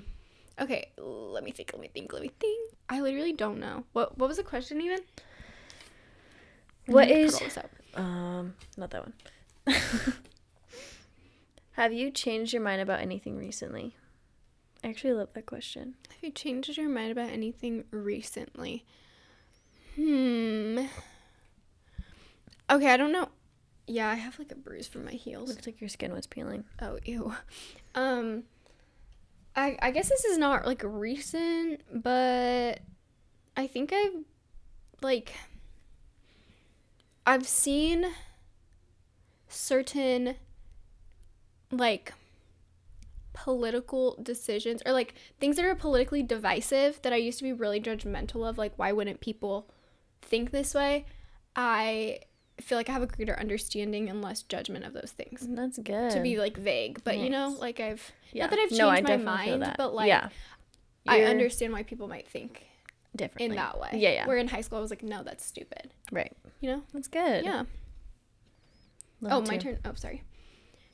Okay, 0.58 0.90
let 0.98 1.44
me 1.44 1.50
think, 1.52 1.70
let 1.74 1.80
me 1.82 1.88
think, 1.92 2.12
let 2.14 2.22
me 2.22 2.30
think. 2.40 2.72
I 2.88 3.00
literally 3.00 3.32
don't 3.34 3.58
know. 3.60 3.84
What 3.92 4.16
what 4.16 4.28
was 4.28 4.38
the 4.38 4.42
question 4.42 4.80
even? 4.80 5.00
What 6.86 7.10
is- 7.10 7.32
put 7.34 7.42
all 7.42 7.46
this 7.48 7.58
up. 7.58 7.70
Um, 7.94 8.54
not 8.76 8.90
that 8.90 9.02
one. 9.02 9.12
Have 11.72 11.92
you 11.92 12.10
changed 12.10 12.52
your 12.54 12.62
mind 12.62 12.80
about 12.80 13.00
anything 13.00 13.36
recently? 13.36 13.96
I 14.86 14.90
actually 14.90 15.14
love 15.14 15.30
that 15.32 15.46
question. 15.46 15.96
Have 16.10 16.22
you 16.22 16.30
changed 16.30 16.76
your 16.76 16.88
mind 16.88 17.10
about 17.10 17.30
anything 17.30 17.82
recently? 17.90 18.84
Hmm. 19.96 20.82
Okay, 22.70 22.92
I 22.92 22.96
don't 22.96 23.10
know. 23.10 23.30
Yeah, 23.88 24.08
I 24.08 24.14
have 24.14 24.38
like 24.38 24.52
a 24.52 24.54
bruise 24.54 24.86
from 24.86 25.04
my 25.04 25.10
heels. 25.10 25.48
Looks 25.48 25.66
like 25.66 25.80
your 25.80 25.88
skin 25.88 26.12
was 26.12 26.28
peeling. 26.28 26.62
Oh, 26.80 27.00
ew. 27.04 27.34
Um, 27.96 28.44
I 29.56 29.76
I 29.82 29.90
guess 29.90 30.08
this 30.08 30.24
is 30.24 30.38
not 30.38 30.66
like 30.66 30.82
recent, 30.84 31.80
but 31.92 32.78
I 33.56 33.66
think 33.66 33.92
I've 33.92 34.22
like 35.02 35.32
I've 37.26 37.48
seen 37.48 38.06
certain 39.48 40.36
like 41.72 42.12
political 43.36 44.18
decisions 44.22 44.82
or 44.84 44.92
like 44.92 45.14
things 45.38 45.56
that 45.56 45.64
are 45.64 45.74
politically 45.74 46.22
divisive 46.22 47.00
that 47.02 47.12
I 47.12 47.16
used 47.16 47.38
to 47.38 47.44
be 47.44 47.52
really 47.52 47.80
judgmental 47.80 48.48
of 48.48 48.58
like 48.58 48.72
why 48.76 48.90
wouldn't 48.92 49.20
people 49.20 49.70
think 50.22 50.50
this 50.50 50.74
way? 50.74 51.06
I 51.54 52.20
feel 52.60 52.78
like 52.78 52.88
I 52.88 52.92
have 52.92 53.02
a 53.02 53.06
greater 53.06 53.38
understanding 53.38 54.08
and 54.08 54.22
less 54.22 54.42
judgment 54.42 54.84
of 54.84 54.94
those 54.94 55.12
things 55.14 55.46
mm, 55.46 55.54
That's 55.54 55.78
good. 55.78 56.10
to 56.12 56.20
be 56.20 56.38
like 56.38 56.56
vague, 56.56 57.04
but 57.04 57.18
you 57.18 57.30
know, 57.30 57.54
like 57.60 57.78
I've 57.78 58.12
yeah. 58.32 58.44
not 58.44 58.50
that 58.50 58.58
I've 58.58 58.70
changed 58.70 59.08
No, 59.08 59.16
my 59.16 59.16
mind, 59.18 59.74
but 59.76 59.94
like 59.94 60.08
yeah, 60.08 60.30
I 61.06 61.22
understand 61.24 61.72
why 61.72 61.82
people 61.82 62.08
might 62.08 62.26
think 62.26 62.66
differently 63.16 63.46
in 63.46 63.54
that 63.56 63.80
way. 63.80 63.90
Yeah, 63.94 64.10
yeah. 64.10 64.26
Where 64.26 64.36
in 64.36 64.48
high 64.48 64.60
school 64.60 64.78
I 64.78 64.80
was 64.80 64.90
like, 64.90 65.02
no, 65.02 65.22
that's 65.22 65.44
stupid. 65.44 65.90
right. 66.12 66.32
You 66.60 66.70
know? 66.70 66.82
That's 66.92 67.08
good. 67.08 67.44
Yeah. 67.44 67.64
Love 69.20 69.32
oh, 69.32 69.40
my 69.50 69.56
too. 69.56 69.70
turn. 69.70 69.78
Oh, 69.84 69.92
sorry. 69.94 70.22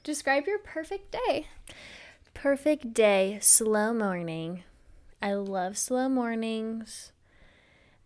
Describe 0.05 0.47
your 0.47 0.59
perfect 0.59 1.13
day. 1.27 1.47
Perfect 2.35 2.93
day, 2.93 3.39
slow 3.41 3.93
morning. 3.95 4.65
I 5.21 5.35
love 5.35 5.79
slow 5.79 6.09
mornings. 6.09 7.13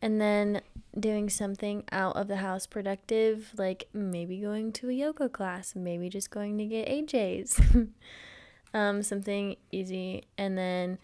And 0.03 0.21
then 0.21 0.61
doing 0.99 1.31
something 1.31 1.85
out 1.91 2.17
of 2.17 2.29
the 2.29 2.37
house 2.37 2.67
productive, 2.67 3.53
like 3.57 3.89
maybe 3.93 4.39
going 4.39 4.73
to 4.73 4.91
a 4.91 4.93
yoga 4.93 5.29
class, 5.29 5.75
maybe 5.75 6.09
just 6.09 6.31
going 6.31 6.59
to 6.59 6.67
get 6.67 6.89
AJ's. 6.89 7.61
um, 8.75 9.03
something 9.03 9.57
easy. 9.73 10.25
And 10.37 10.57
then 10.59 10.99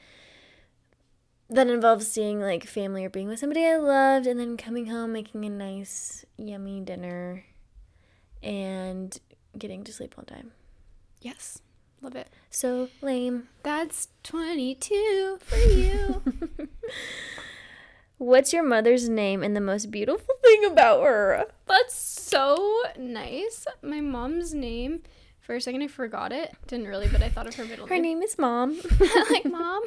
that 1.49 1.69
involves 1.69 2.09
seeing 2.09 2.41
like 2.41 2.67
family 2.67 3.05
or 3.05 3.11
being 3.11 3.29
with 3.29 3.39
somebody 3.39 3.65
I 3.65 3.77
loved, 3.77 4.27
and 4.27 4.39
then 4.41 4.57
coming 4.57 4.87
home, 4.87 5.13
making 5.13 5.45
a 5.45 5.51
nice, 5.51 6.25
yummy 6.37 6.81
dinner, 6.81 7.45
and 8.43 9.19
getting 9.57 9.85
to 9.85 9.93
sleep 9.93 10.15
on 10.19 10.25
time. 10.25 10.53
Yes. 11.21 11.61
Love 12.03 12.17
it. 12.17 12.29
So 12.51 12.89
lame. 13.01 13.49
That's 13.63 14.09
22 14.25 15.39
for 15.41 15.57
you. 15.57 16.23
What's 18.19 18.53
your 18.53 18.63
mother's 18.63 19.09
name 19.09 19.43
and 19.43 19.57
the 19.57 19.61
most 19.61 19.91
beautiful 19.91 20.35
thing 20.43 20.65
about 20.65 21.03
her? 21.03 21.47
That's 21.67 21.95
so 21.95 22.83
nice. 22.99 23.67
My 23.83 24.01
mom's 24.01 24.53
name, 24.55 25.03
for 25.41 25.55
a 25.55 25.61
second 25.61 25.83
I 25.83 25.89
forgot 25.89 26.33
it. 26.33 26.53
Didn't 26.67 26.87
really, 26.87 27.09
but 27.09 27.23
I 27.23 27.29
thought 27.29 27.47
of 27.47 27.55
her 27.57 27.65
middle 27.65 27.87
Her 27.87 27.95
name. 27.95 28.05
Her 28.05 28.09
name 28.09 28.23
is 28.23 28.39
Mom. 28.39 28.81
like 29.31 29.45
mom 29.45 29.83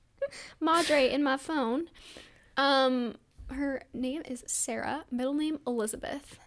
madre 0.60 1.10
in 1.10 1.22
my 1.22 1.36
phone 1.36 1.88
um 2.56 3.14
her 3.50 3.82
name 3.92 4.22
is 4.24 4.42
sarah 4.46 5.04
middle 5.10 5.34
name 5.34 5.60
elizabeth 5.66 6.38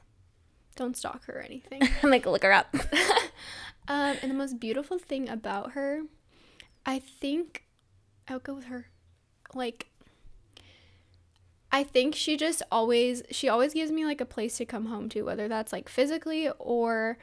don't 0.75 0.97
stalk 0.97 1.25
her 1.25 1.39
or 1.39 1.41
anything 1.41 1.81
I'm 2.03 2.09
like, 2.11 2.25
look 2.25 2.43
her 2.43 2.51
up. 2.53 2.75
Um 3.87 4.15
and 4.21 4.31
the 4.31 4.35
most 4.35 4.59
beautiful 4.59 4.97
thing 4.97 5.29
about 5.29 5.71
her 5.71 6.01
i 6.85 6.99
think 6.99 7.63
i 8.27 8.33
would 8.33 8.43
go 8.43 8.53
with 8.53 8.65
her. 8.65 8.87
Like 9.53 9.87
i 11.71 11.83
think 11.83 12.15
she 12.15 12.37
just 12.37 12.61
always 12.71 13.23
she 13.31 13.49
always 13.49 13.73
gives 13.73 13.91
me 13.91 14.05
like 14.05 14.21
a 14.21 14.25
place 14.25 14.57
to 14.57 14.65
come 14.65 14.87
home 14.87 15.09
to 15.09 15.23
whether 15.23 15.47
that's 15.47 15.71
like 15.71 15.89
physically 15.89 16.49
or 16.59 17.17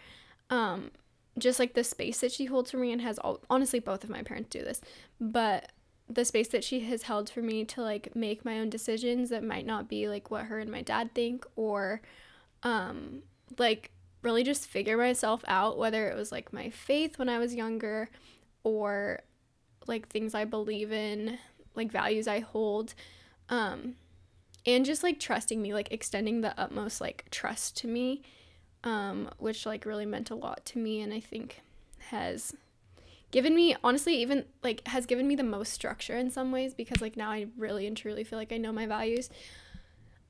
um 0.50 0.90
just 1.38 1.58
like 1.58 1.74
the 1.74 1.84
space 1.84 2.20
that 2.20 2.32
she 2.32 2.44
holds 2.46 2.70
for 2.70 2.76
me 2.76 2.92
and 2.92 3.02
has 3.02 3.18
all 3.18 3.40
honestly 3.50 3.78
both 3.78 4.04
of 4.04 4.10
my 4.10 4.22
parents 4.22 4.48
do 4.50 4.60
this 4.62 4.80
but 5.20 5.72
the 6.08 6.24
space 6.24 6.48
that 6.48 6.62
she 6.62 6.80
has 6.80 7.02
held 7.02 7.30
for 7.30 7.40
me 7.40 7.64
to 7.64 7.80
like 7.80 8.14
make 8.14 8.44
my 8.44 8.58
own 8.58 8.68
decisions 8.68 9.30
that 9.30 9.42
might 9.42 9.66
not 9.66 9.88
be 9.88 10.08
like 10.08 10.30
what 10.30 10.44
her 10.44 10.58
and 10.58 10.70
my 10.70 10.82
dad 10.82 11.10
think 11.14 11.46
or 11.56 12.00
um 12.62 13.22
like 13.58 13.90
really 14.24 14.42
just 14.42 14.66
figure 14.66 14.96
myself 14.96 15.44
out 15.46 15.78
whether 15.78 16.08
it 16.08 16.16
was 16.16 16.32
like 16.32 16.52
my 16.52 16.70
faith 16.70 17.18
when 17.18 17.28
I 17.28 17.38
was 17.38 17.54
younger 17.54 18.08
or 18.62 19.20
like 19.86 20.08
things 20.08 20.34
I 20.34 20.44
believe 20.44 20.92
in 20.92 21.38
like 21.74 21.92
values 21.92 22.26
I 22.26 22.40
hold 22.40 22.94
um 23.50 23.96
and 24.66 24.84
just 24.84 25.02
like 25.02 25.20
trusting 25.20 25.60
me 25.60 25.74
like 25.74 25.92
extending 25.92 26.40
the 26.40 26.58
utmost 26.58 27.00
like 27.00 27.26
trust 27.30 27.76
to 27.78 27.86
me 27.86 28.22
um 28.82 29.28
which 29.38 29.66
like 29.66 29.84
really 29.84 30.06
meant 30.06 30.30
a 30.30 30.34
lot 30.34 30.64
to 30.66 30.78
me 30.78 31.02
and 31.02 31.12
I 31.12 31.20
think 31.20 31.60
has 32.08 32.54
given 33.30 33.54
me 33.54 33.76
honestly 33.84 34.16
even 34.16 34.44
like 34.62 34.86
has 34.86 35.06
given 35.06 35.28
me 35.28 35.34
the 35.34 35.42
most 35.42 35.72
structure 35.72 36.16
in 36.16 36.30
some 36.30 36.50
ways 36.50 36.72
because 36.72 37.02
like 37.02 37.16
now 37.16 37.30
I 37.30 37.46
really 37.58 37.86
and 37.86 37.96
truly 37.96 38.24
feel 38.24 38.38
like 38.38 38.52
I 38.52 38.56
know 38.58 38.72
my 38.72 38.86
values. 38.86 39.28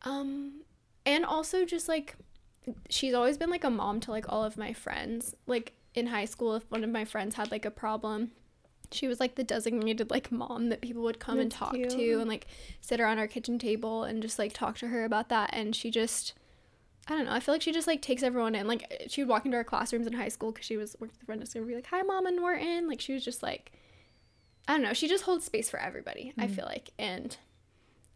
Um 0.03 0.63
and 1.07 1.25
also 1.25 1.65
just 1.65 1.87
like 1.89 2.17
she's 2.89 3.15
always 3.15 3.37
been 3.37 3.51
like 3.51 3.65
a 3.65 3.71
mom 3.71 4.01
to 4.01 4.11
like 4.11 4.27
all 4.29 4.45
of 4.45 4.57
my 4.57 4.73
friends 4.73 5.35
like 5.47 5.73
in 5.95 6.07
high 6.07 6.25
school 6.25 6.55
if 6.55 6.71
one 6.71 6.85
of 6.85 6.91
my 6.91 7.05
friends 7.05 7.35
had 7.35 7.51
like 7.51 7.65
a 7.65 7.71
problem 7.71 8.31
she 8.91 9.09
was 9.09 9.21
like 9.21 9.35
the 9.35 9.45
designated 9.45 10.11
like 10.11 10.31
mom 10.31 10.69
that 10.69 10.81
people 10.81 11.03
would 11.03 11.19
come 11.19 11.39
and 11.39 11.51
talk 11.51 11.73
cute. 11.75 11.91
to 11.91 12.21
and 12.21 12.29
like 12.29 12.47
sit 12.81 13.01
around 13.01 13.19
our 13.19 13.27
kitchen 13.27 13.59
table 13.59 14.05
and 14.05 14.23
just 14.23 14.39
like 14.39 14.53
talk 14.53 14.77
to 14.79 14.89
her 14.89 15.05
about 15.05 15.29
that 15.29 15.51
and 15.53 15.75
she 15.75 15.91
just 15.91 16.35
I 17.07 17.15
don't 17.17 17.27
know. 17.27 17.33
I 17.33 17.41
feel 17.41 17.55
like 17.55 17.63
she 17.63 17.73
just 17.73 17.87
like 17.87 18.01
takes 18.01 18.23
everyone 18.23 18.55
in. 18.55 18.67
Like 18.67 19.05
she 19.09 19.23
would 19.23 19.29
walk 19.29 19.45
into 19.45 19.57
our 19.59 19.65
classrooms 19.65 20.07
in 20.07 20.15
high 20.15 20.29
school 20.29 20.53
because 20.53 20.65
she 20.65 20.77
was 20.77 20.97
working 20.99 21.13
with 21.13 21.21
the 21.21 21.27
front 21.27 21.41
desk 21.41 21.55
and 21.55 21.67
be 21.67 21.75
like, 21.75 21.87
"Hi, 21.89 22.03
mom 22.03 22.27
and 22.27 22.37
Norton." 22.37 22.89
Like 22.89 23.01
she 23.01 23.13
was 23.13 23.23
just 23.25 23.43
like, 23.43 23.73
I 24.67 24.73
don't 24.73 24.83
know. 24.83 24.95
She 24.95 25.09
just 25.09 25.25
holds 25.25 25.45
space 25.45 25.69
for 25.69 25.79
everybody. 25.79 26.33
I 26.39 26.47
mm. 26.47 26.55
feel 26.55 26.65
like, 26.65 26.91
and 26.99 27.37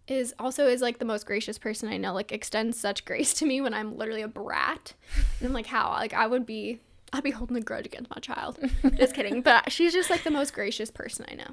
is 0.09 0.35
also 0.38 0.66
is 0.66 0.81
like 0.81 0.99
the 0.99 1.05
most 1.05 1.27
gracious 1.27 1.59
person 1.59 1.88
I 1.88 1.97
know. 1.97 2.12
Like 2.12 2.33
extends 2.33 2.79
such 2.79 3.05
grace 3.05 3.35
to 3.35 3.47
me 3.47 3.61
when 3.61 3.75
I'm 3.75 3.97
literally 3.97 4.23
a 4.23 4.29
brat. 4.29 4.94
And 5.38 5.47
I'm 5.47 5.53
like, 5.53 5.66
how? 5.66 5.90
Like 5.90 6.14
I 6.14 6.27
would 6.27 6.47
be. 6.47 6.81
I'd 7.11 7.25
be 7.25 7.31
holding 7.31 7.57
a 7.57 7.62
grudge 7.62 7.87
against 7.87 8.11
my 8.11 8.21
child. 8.21 8.59
just 8.97 9.14
kidding. 9.14 9.40
But 9.40 9.73
she's 9.73 9.94
just 9.94 10.11
like 10.11 10.25
the 10.25 10.31
most 10.31 10.53
gracious 10.53 10.90
person 10.90 11.25
I 11.31 11.37
know. 11.37 11.53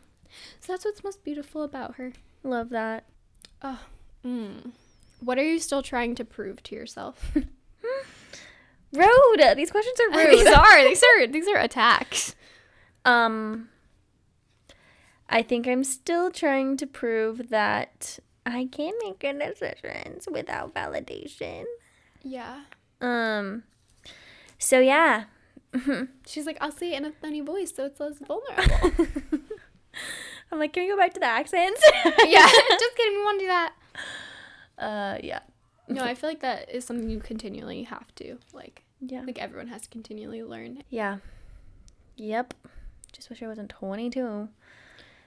So 0.59 0.73
that's 0.73 0.83
what's 0.83 1.01
most 1.01 1.23
beautiful 1.23 1.63
about 1.63 1.95
her. 1.95 2.11
Love 2.43 2.69
that. 2.69 3.05
Oh, 3.61 3.79
mm. 4.25 4.71
What 5.21 5.37
are 5.37 5.43
you 5.43 5.59
still 5.59 5.81
trying 5.81 6.13
to 6.15 6.25
prove 6.25 6.61
to 6.63 6.75
yourself? 6.75 7.31
Rude. 8.93 9.57
These 9.57 9.71
questions 9.71 9.99
are 9.99 10.09
rude. 10.17 10.39
these 10.39 10.47
are 10.47 10.83
these 10.83 11.03
are 11.03 11.27
these 11.27 11.47
are 11.47 11.57
attacks. 11.57 12.35
Um, 13.03 13.69
I 15.29 15.41
think 15.41 15.67
I'm 15.67 15.83
still 15.83 16.31
trying 16.31 16.77
to 16.77 16.87
prove 16.87 17.49
that 17.49 18.19
I 18.45 18.67
can't 18.71 18.95
make 19.03 19.19
good 19.19 19.39
decisions 19.39 20.27
without 20.31 20.73
validation. 20.73 21.63
Yeah. 22.23 22.61
Um, 23.01 23.63
So 24.59 24.79
yeah. 24.79 25.25
She's 26.25 26.45
like, 26.45 26.57
I'll 26.61 26.71
say 26.71 26.93
it 26.93 26.97
in 26.97 27.05
a 27.05 27.11
funny 27.11 27.41
voice 27.41 27.73
so 27.75 27.85
it's 27.85 27.99
less 27.99 28.17
vulnerable. 28.19 28.95
I'm 30.51 30.59
like, 30.59 30.73
can 30.73 30.83
we 30.83 30.89
go 30.89 30.97
back 30.97 31.13
to 31.15 31.19
the 31.19 31.25
accents? 31.25 31.81
yeah, 32.05 32.47
just 32.47 32.95
kidding. 32.95 33.17
We 33.17 33.23
want 33.23 33.39
to 33.39 33.43
do 33.45 33.47
that. 33.47 33.73
Uh, 34.77 35.17
yeah. 35.23 35.39
No, 35.87 36.03
I 36.03 36.15
feel 36.15 36.29
like 36.29 36.41
that 36.41 36.69
is 36.69 36.83
something 36.85 37.09
you 37.09 37.19
continually 37.19 37.83
have 37.83 38.13
to 38.15 38.37
like. 38.53 38.83
Yeah. 39.01 39.21
Like 39.25 39.39
everyone 39.39 39.67
has 39.67 39.83
to 39.83 39.89
continually 39.89 40.43
learn. 40.43 40.83
Yeah. 40.89 41.17
Yep. 42.17 42.53
Just 43.11 43.29
wish 43.29 43.43
I 43.43 43.47
wasn't 43.47 43.69
22. 43.69 44.49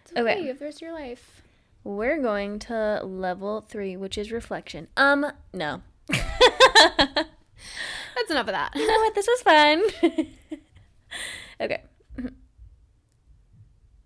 It's 0.02 0.12
okay. 0.12 0.20
Okay. 0.20 0.40
You 0.40 0.48
have 0.48 0.58
the 0.58 0.64
rest 0.66 0.78
of 0.78 0.82
your 0.82 0.92
life. 0.92 1.42
We're 1.88 2.20
going 2.20 2.58
to 2.58 3.00
level 3.02 3.62
three, 3.62 3.96
which 3.96 4.18
is 4.18 4.30
reflection. 4.30 4.88
Um, 4.94 5.24
no. 5.54 5.80
That's 6.10 7.30
enough 8.28 8.46
of 8.46 8.52
that. 8.52 8.72
you 8.74 8.86
know 8.86 8.98
what? 8.98 9.14
This 9.14 9.26
was 9.26 9.40
fun. 9.40 9.82
okay. 11.62 11.82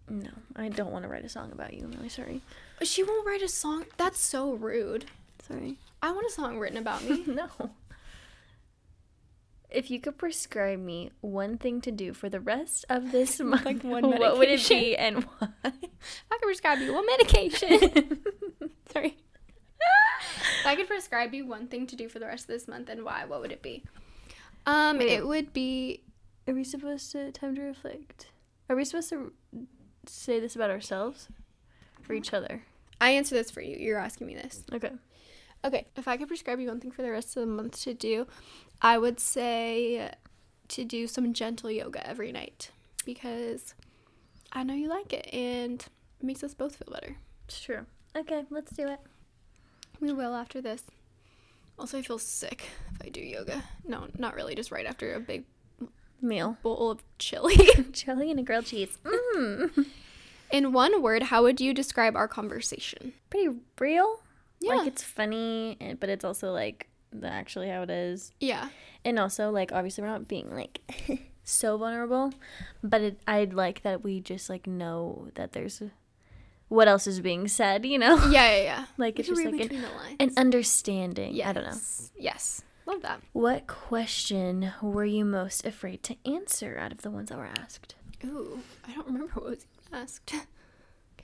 No, 0.09 0.31
I 0.55 0.69
don't 0.69 0.93
want 0.93 1.03
to 1.03 1.09
write 1.09 1.25
a 1.25 1.29
song 1.29 1.51
about 1.51 1.75
you. 1.75 1.83
I'm 1.83 1.91
really 1.91 2.09
sorry. 2.09 2.41
She 2.83 3.03
won't 3.03 3.27
write 3.27 3.43
a 3.43 3.49
song. 3.49 3.87
That's 3.97 4.21
so 4.21 4.53
rude. 4.53 5.07
Sorry. 5.49 5.79
I 6.01 6.13
want 6.13 6.29
a 6.29 6.31
song 6.31 6.61
written 6.61 6.79
about 6.79 7.03
me. 7.03 7.25
no. 7.27 7.49
If 9.75 9.91
you 9.91 10.01
could 10.01 10.19
prescribe 10.19 10.79
me 10.81 11.11
one 11.21 11.59
thing 11.59 11.81
to 11.83 11.91
do 11.91 12.13
for 12.13 12.29
the 12.29 12.41
rest 12.41 12.85
of 12.89 13.11
this 13.13 13.41
month, 13.51 13.65
Like 13.65 13.83
one 13.83 14.03
what 14.19 14.39
would 14.39 14.49
it 14.49 14.69
be 14.69 14.97
and 15.05 15.25
why? 15.25 15.49
I 15.65 15.71
could 15.71 16.43
prescribe 16.43 16.79
you 16.81 16.93
one 16.95 17.07
medication. 17.07 17.81
Sorry. 18.93 19.17
if 20.61 20.67
I 20.67 20.77
could 20.77 20.87
prescribe 20.89 21.35
you 21.35 21.47
one 21.47 21.67
thing 21.69 21.87
to 21.89 21.97
do 21.97 22.09
for 22.09 22.19
the 22.19 22.27
rest 22.27 22.45
of 22.45 22.49
this 22.49 22.69
month 22.69 22.89
and 22.89 23.05
why, 23.05 23.25
what 23.25 23.41
would 23.41 23.53
it 23.53 23.63
be? 23.63 23.85
Um, 24.67 24.99
Wait. 24.99 25.09
it 25.11 25.27
would 25.27 25.53
be 25.53 26.03
Are 26.47 26.55
we 26.55 26.65
supposed 26.65 27.11
to 27.13 27.33
time 27.33 27.55
to 27.57 27.63
reflect? 27.63 28.29
Are 28.69 28.77
we 28.77 28.85
supposed 28.85 29.11
to 29.11 29.33
say 30.07 30.39
this 30.41 30.55
about 30.57 30.71
ourselves 30.71 31.29
or 32.09 32.15
each 32.15 32.33
other? 32.33 32.63
I 33.01 33.11
answer 33.11 33.35
this 33.35 33.51
for 33.51 33.61
you. 33.61 33.77
You're 33.77 33.99
asking 33.99 34.29
me 34.29 34.35
this. 34.35 34.63
Okay. 34.73 34.93
Okay, 35.65 35.87
if 35.97 36.09
I 36.09 36.17
could 36.17 36.29
prescribe 36.29 36.59
you 36.61 36.69
one 36.69 36.81
thing 36.81 36.91
for 36.91 37.03
the 37.03 37.11
rest 37.11 37.37
of 37.37 37.43
the 37.43 37.47
month 37.47 37.81
to 37.83 37.95
do, 37.95 38.27
I 38.81 38.99
would 38.99 39.21
say 39.21 40.11
to 40.69 40.85
do 40.85 41.07
some 41.07 41.33
gentle 41.33 41.71
yoga 41.71 42.07
every 42.07 42.33
night 42.33 42.71
because 43.05 43.75
I 44.53 44.65
know 44.65 44.75
you 44.75 44.89
like 44.89 45.13
it 45.13 45.33
and 45.33 45.81
it 45.81 46.25
makes 46.27 46.43
us 46.43 46.55
both 46.55 46.77
feel 46.77 46.93
better. 46.93 47.17
It's 47.47 47.61
true. 47.61 47.87
Okay, 48.17 48.45
let's 48.51 48.73
do 48.73 48.89
it. 48.89 49.01
We 50.01 50.13
will 50.13 50.35
after 50.35 50.61
this. 50.61 50.85
Also, 51.79 51.99
I 51.99 52.03
feel 52.03 52.19
sick 52.19 52.65
if 52.95 53.07
I 53.07 53.09
do 53.09 53.21
yoga. 53.21 53.63
No, 53.87 54.09
not 54.19 54.35
really, 54.35 54.55
just 54.55 54.71
right 54.71 54.87
after 54.87 55.15
a 55.15 55.21
big 55.21 55.45
Meal. 56.21 56.57
bowl 56.63 56.91
of 56.91 57.03
chili. 57.19 57.57
Chili 57.93 58.31
and 58.31 58.39
a 58.41 58.43
grilled 58.43 58.67
cheese. 58.67 58.99
Mmm. 59.05 59.87
In 60.53 60.73
one 60.73 61.03
word, 61.03 61.25
how 61.25 61.43
would 61.43 61.61
you 61.61 61.73
describe 61.73 62.15
our 62.15 62.29
conversation? 62.29 63.15
Pretty 63.31 63.59
real. 63.79 64.22
Yeah. 64.63 64.77
Like 64.77 64.89
it's 64.89 65.03
funny, 65.03 65.77
eh, 65.81 65.95
but 65.99 66.09
it's 66.09 66.25
also 66.25 66.53
like 66.53 66.89
the 67.13 67.29
actually 67.29 67.69
how 67.69 67.83
it 67.83 67.91
is. 67.91 68.33
Yeah. 68.41 68.69
And 69.05 69.19
also 69.19 69.51
like 69.51 69.73
obviously 69.73 70.03
we're 70.03 70.11
not 70.11 70.29
being 70.29 70.51
like 70.55 70.81
so 71.45 71.77
vulnerable, 71.77 72.33
but 72.83 73.01
it, 73.01 73.21
I'd 73.27 73.53
like 73.55 73.83
that 73.83 74.03
we 74.03 74.21
just 74.21 74.49
like 74.49 74.67
know 74.67 75.29
that 75.35 75.53
there's 75.53 75.83
what 76.69 76.89
else 76.89 77.07
is 77.07 77.21
being 77.21 77.49
said. 77.49 77.85
You 77.85 77.99
know, 77.99 78.17
Yeah, 78.29 78.57
yeah, 78.57 78.63
yeah. 78.63 78.85
like 78.97 79.19
it's 79.19 79.29
just 79.29 79.45
like 79.45 79.71
an, 79.73 79.85
an 80.21 80.31
understanding. 80.37 81.41
I 81.43 81.53
don't 81.53 81.65
know. 81.65 81.71
Yes. 81.71 82.11
Yes. 82.19 82.63
Love 82.87 83.03
that. 83.03 83.21
What 83.33 83.67
question 83.69 84.73
were 84.83 85.05
you 85.05 85.25
most 85.25 85.65
afraid 85.65 86.03
to 86.05 86.17
answer 86.25 86.77
out 86.81 86.91
of 86.91 87.03
the 87.03 87.11
ones 87.11 87.29
that 87.29 87.39
were 87.39 87.49
asked? 87.59 87.95
Ooh, 88.25 88.61
I 88.89 88.93
don't 88.93 89.07
remember 89.07 89.33
what 89.35 89.45
was 89.45 89.67
asked. 89.93 90.27
Can 90.27 90.41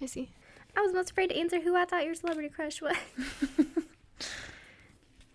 I 0.03 0.07
see? 0.07 0.31
I 0.79 0.81
was 0.81 0.93
most 0.95 1.11
afraid 1.11 1.31
to 1.31 1.37
answer 1.37 1.61
who 1.61 1.75
I 1.75 1.87
thought 1.87 2.05
your 2.05 2.15
celebrity 2.15 2.51
crush 2.51 2.81
was. 2.81 2.95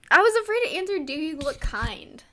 I 0.09 0.21
was 0.21 0.35
afraid 0.41 0.69
to 0.69 0.77
answer 0.77 0.99
do 0.99 1.11
you 1.11 1.37
look 1.37 1.59
kind? 1.59 2.23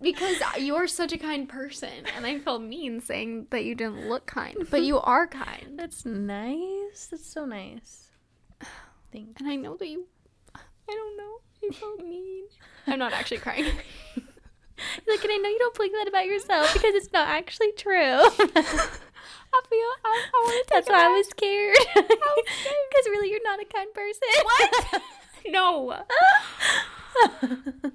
because 0.00 0.38
you're 0.58 0.88
such 0.88 1.12
a 1.12 1.18
kind 1.18 1.48
person 1.48 2.04
and 2.16 2.26
I 2.26 2.40
felt 2.40 2.62
mean 2.62 3.00
saying 3.00 3.46
that 3.50 3.64
you 3.64 3.76
didn't 3.76 4.08
look 4.08 4.26
kind, 4.26 4.66
but 4.70 4.82
you 4.82 4.98
are 4.98 5.28
kind. 5.28 5.78
That's 5.78 6.04
nice. 6.04 7.06
That's 7.12 7.32
so 7.32 7.44
nice. 7.44 8.08
Thanks. 9.12 9.40
And 9.40 9.48
I 9.48 9.54
know 9.54 9.76
that 9.76 9.86
you 9.86 10.06
I 10.56 10.60
don't 10.88 11.16
know. 11.16 11.36
You 11.62 11.70
felt 11.70 12.00
mean. 12.00 12.42
I'm 12.88 12.98
not 12.98 13.12
actually 13.12 13.38
crying. 13.38 13.66
Look, 13.66 13.76
like, 14.16 15.22
and 15.22 15.32
I 15.32 15.36
know 15.36 15.48
you 15.48 15.58
don't 15.60 15.76
believe 15.76 15.92
that 15.92 16.08
about 16.08 16.26
yourself 16.26 16.72
because 16.72 16.96
it's 16.96 17.12
not 17.12 17.28
actually 17.28 17.70
true. 17.76 18.26
I 19.52 19.60
feel 19.68 19.78
I, 20.04 20.26
I 20.34 20.42
want 20.44 20.66
to 20.66 20.74
That's 20.74 20.88
why 20.88 21.06
I 21.06 21.08
was 21.08 21.26
scared. 21.28 21.76
Because 21.94 23.06
really, 23.06 23.30
you're 23.30 23.42
not 23.42 23.60
a 23.60 23.64
kind 23.64 23.92
person. 23.94 24.28
What? 24.44 25.02
No. 25.48 25.90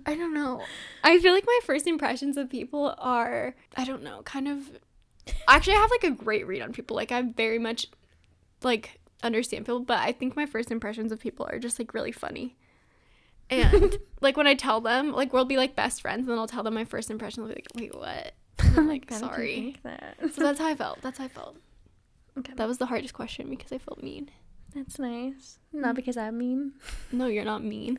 I 0.05 0.15
don't 0.15 0.33
know. 0.33 0.61
I 1.01 1.17
feel 1.19 1.33
like 1.33 1.45
my 1.45 1.59
first 1.63 1.87
impressions 1.87 2.35
of 2.35 2.49
people 2.49 2.93
are, 2.97 3.55
I 3.75 3.85
don't 3.85 4.03
know, 4.03 4.21
kind 4.23 4.49
of. 4.49 4.69
Actually, 5.47 5.77
I 5.77 5.79
have 5.79 5.91
like 5.91 6.03
a 6.03 6.11
great 6.11 6.45
read 6.45 6.61
on 6.61 6.73
people. 6.73 6.97
Like, 6.97 7.13
I 7.13 7.21
very 7.21 7.57
much 7.57 7.87
like 8.63 8.99
understand 9.23 9.65
people, 9.65 9.79
but 9.79 9.99
I 9.99 10.11
think 10.11 10.35
my 10.35 10.45
first 10.45 10.71
impressions 10.71 11.11
of 11.13 11.19
people 11.19 11.47
are 11.49 11.57
just 11.59 11.79
like 11.79 11.93
really 11.93 12.11
funny. 12.11 12.57
And 13.49 13.97
like 14.19 14.35
when 14.35 14.47
I 14.47 14.53
tell 14.55 14.81
them, 14.81 15.13
like 15.13 15.31
we'll 15.31 15.45
be 15.45 15.57
like 15.57 15.75
best 15.75 16.01
friends, 16.01 16.21
and 16.21 16.29
then 16.29 16.37
I'll 16.37 16.47
tell 16.47 16.63
them 16.63 16.73
my 16.73 16.85
first 16.85 17.09
impression. 17.09 17.43
They'll 17.43 17.55
be 17.55 17.61
like, 17.61 17.67
"Wait, 17.75 17.95
what?" 17.97 18.33
I'm 18.77 18.87
like, 18.87 19.05
"Sorry." 19.11 19.75
that? 19.83 20.17
So 20.33 20.41
that's 20.41 20.59
how 20.59 20.67
I 20.67 20.75
felt. 20.75 21.01
That's 21.01 21.17
how 21.17 21.25
I 21.25 21.29
felt. 21.29 21.57
Okay. 22.37 22.53
That 22.55 22.67
was 22.67 22.77
the 22.77 22.85
hardest 22.85 23.13
question 23.13 23.49
because 23.49 23.71
I 23.71 23.77
felt 23.77 24.03
mean. 24.03 24.29
That's 24.75 24.99
nice. 24.99 25.59
Not 25.73 25.95
because 25.95 26.17
I'm 26.17 26.37
mean. 26.37 26.73
No, 27.11 27.27
you're 27.27 27.45
not 27.45 27.63
mean. 27.63 27.97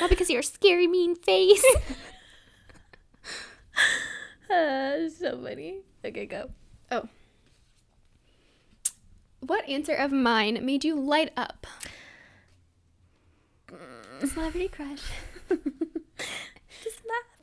not 0.00 0.10
because 0.10 0.30
you're 0.30 0.40
a 0.40 0.44
scary, 0.44 0.86
mean 0.86 1.16
face. 1.16 1.64
Uh, 4.50 5.08
so 5.08 5.40
funny. 5.42 5.82
Okay, 6.04 6.26
go. 6.26 6.50
Oh. 6.90 7.08
What 9.40 9.68
answer 9.68 9.94
of 9.94 10.10
mine 10.12 10.58
made 10.64 10.84
you 10.84 10.94
light 10.96 11.32
up? 11.36 11.66
Celebrity 14.26 14.68
crush. 14.68 15.02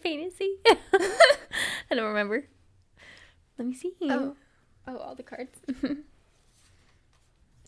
Fantasy. 0.08 0.56
I 1.92 1.96
don't 1.96 2.06
remember. 2.06 2.46
Let 3.58 3.68
me 3.68 3.74
see. 3.74 3.92
Oh, 4.04 4.36
oh, 4.88 4.98
all 4.98 5.16
the 5.16 5.24
cards. 5.24 5.58
there 5.82 5.96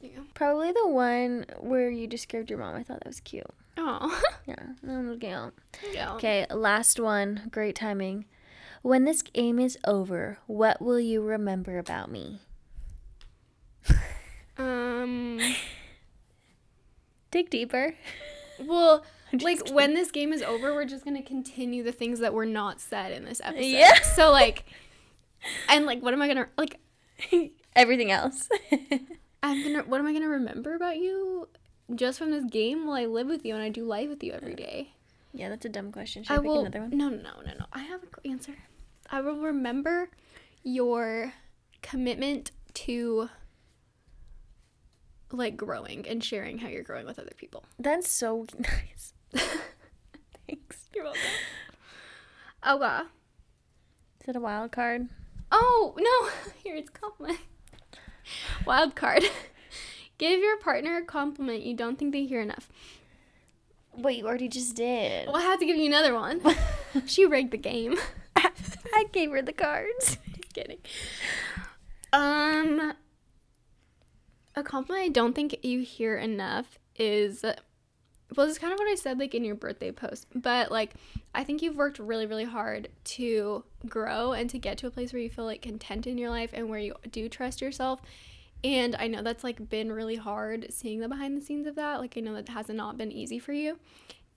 you 0.02 0.10
go. 0.16 0.22
Probably 0.34 0.72
the 0.72 0.88
one 0.88 1.46
where 1.60 1.90
you 1.90 2.08
described 2.08 2.50
your 2.50 2.60
mom. 2.60 2.76
I 2.76 2.84
thought 2.84 3.00
that 3.00 3.08
was 3.08 3.20
cute. 3.20 3.46
Oh, 3.78 4.22
Yeah, 4.48 4.56
was 4.84 5.18
cute. 5.20 5.54
yeah. 5.94 6.14
Okay, 6.16 6.46
last 6.50 7.00
one. 7.00 7.50
Great 7.52 7.76
timing. 7.76 8.26
When 8.84 9.04
this 9.04 9.22
game 9.22 9.60
is 9.60 9.78
over, 9.86 10.38
what 10.48 10.82
will 10.82 11.00
you 11.00 11.22
remember 11.22 11.78
about 11.78 12.10
me? 12.10 12.40
Um. 14.58 15.40
Dig 17.32 17.50
deeper. 17.50 17.96
Well, 18.60 19.04
like 19.34 19.60
kidding. 19.60 19.74
when 19.74 19.94
this 19.94 20.12
game 20.12 20.34
is 20.34 20.42
over, 20.42 20.74
we're 20.74 20.86
just 20.86 21.06
gonna 21.06 21.24
continue 21.24 21.84
the 21.84 21.92
things 21.92 22.20
that 22.20 22.34
were 22.34 22.46
not 22.46 22.80
said 22.80 23.12
in 23.12 23.26
this 23.26 23.42
episode. 23.44 23.66
Yeah. 23.66 24.02
So 24.02 24.32
like, 24.32 24.66
and 25.68 25.86
like, 25.86 26.02
what 26.02 26.14
am 26.14 26.22
I 26.22 26.28
gonna 26.28 26.48
like? 26.58 26.80
Everything 27.76 28.12
else. 28.12 28.50
I'm 29.44 29.64
gonna. 29.64 29.84
What 29.84 30.00
am 30.00 30.08
I 30.08 30.14
gonna 30.14 30.30
remember 30.30 30.76
about 30.76 30.98
you? 30.98 31.48
Just 31.96 32.20
from 32.20 32.32
this 32.32 32.46
game? 32.46 32.86
Well, 32.86 32.96
I 32.96 33.06
live 33.06 33.28
with 33.28 33.46
you 33.46 33.56
and 33.56 33.64
I 33.64 33.70
do 33.70 33.84
life 33.84 34.10
with 34.10 34.24
you 34.24 34.32
every 34.34 34.54
day. 34.54 34.94
yeah, 35.34 35.50
that's 35.50 35.66
a 35.66 35.70
dumb 35.70 35.92
question. 35.92 36.24
Should 36.24 36.34
I, 36.34 36.36
I 36.36 36.40
pick 36.40 36.48
will. 36.48 36.60
another 36.62 36.82
one? 36.82 36.90
No, 36.92 37.10
no, 37.10 37.18
no, 37.18 37.32
no, 37.46 37.52
no. 37.60 37.66
I 37.74 37.80
have 37.80 38.04
an 38.04 38.32
answer. 38.32 38.54
I 39.12 39.22
will 39.22 39.38
remember 39.38 40.10
your 40.64 41.34
commitment 41.82 42.52
to 42.74 43.30
like 45.32 45.56
growing 45.58 46.08
and 46.08 46.24
sharing 46.24 46.58
how 46.60 46.68
you're 46.68 46.84
growing 46.84 47.06
with 47.06 47.20
other 47.20 47.34
people. 47.38 47.64
That's 47.78 48.10
so 48.10 48.46
nice. 48.60 49.14
Thanks. 50.48 50.90
You're 50.94 51.04
welcome. 51.06 51.22
Oh, 52.64 52.82
uh, 52.82 53.04
Is 54.22 54.30
it 54.30 54.36
a 54.36 54.40
wild 54.40 54.72
card? 54.72 55.08
oh 55.52 55.96
no! 55.98 56.52
Here 56.64 56.76
it's 56.76 56.90
compliment. 56.90 57.40
Wild 58.66 58.96
card. 58.96 59.24
Give 60.18 60.40
your 60.42 60.58
partner 60.58 60.98
a 60.98 61.06
compliment 61.06 61.64
you 61.64 61.74
don't 61.76 61.98
think 61.98 62.12
they 62.12 62.26
hear 62.26 62.42
enough. 62.42 62.68
Wait, 63.96 64.18
you 64.20 64.28
already 64.28 64.50
just 64.50 64.76
did. 64.76 65.28
Well, 65.28 65.38
I 65.38 65.42
have 65.42 65.60
to 65.60 65.66
give 65.66 65.78
you 65.78 65.86
another 65.86 66.14
one. 66.14 66.42
she 67.06 67.26
rigged 67.26 67.52
the 67.52 67.58
game. 67.58 67.96
I 68.36 69.06
gave 69.14 69.32
her 69.32 69.42
the 69.42 69.54
cards. 69.54 70.18
Just 70.36 70.54
kidding. 70.54 70.78
Um, 72.12 72.94
a 74.60 74.64
compliment 74.64 75.06
I 75.06 75.10
don't 75.10 75.34
think 75.34 75.64
you 75.64 75.82
hear 75.82 76.18
enough 76.18 76.78
is 76.96 77.44
well, 78.36 78.46
this 78.46 78.56
is 78.56 78.60
kind 78.60 78.72
of 78.72 78.78
what 78.78 78.88
I 78.88 78.96
said 78.96 79.18
like 79.18 79.34
in 79.34 79.44
your 79.44 79.56
birthday 79.56 79.92
post, 79.92 80.28
but 80.36 80.72
like 80.72 80.94
I 81.34 81.44
think 81.44 81.62
you've 81.62 81.78
worked 81.78 82.00
really, 82.00 82.28
really 82.28 82.44
hard 82.44 82.90
to 83.06 83.64
grow 83.88 84.34
and 84.34 84.50
to 84.52 84.60
get 84.60 84.78
to 84.80 84.88
a 84.88 84.92
place 84.92 85.14
where 85.14 85.22
you 85.22 85.30
feel 85.30 85.46
like 85.46 85.62
content 85.62 86.06
in 86.06 86.18
your 86.18 86.30
life 86.30 86.52
and 86.54 86.70
where 86.70 86.80
you 86.80 86.94
do 87.12 87.28
trust 87.28 87.62
yourself. 87.62 88.02
And 88.64 88.96
I 89.00 89.08
know 89.08 89.24
that's 89.24 89.44
like 89.44 89.70
been 89.70 89.92
really 89.92 90.18
hard 90.18 90.68
seeing 90.70 91.00
the 91.00 91.08
behind 91.08 91.38
the 91.38 91.42
scenes 91.42 91.66
of 91.66 91.76
that. 91.76 92.00
Like 92.00 92.16
I 92.18 92.20
know 92.20 92.36
that 92.36 92.50
has 92.50 92.70
not 92.70 92.98
been 92.98 93.12
easy 93.12 93.40
for 93.40 93.54
you. 93.54 93.80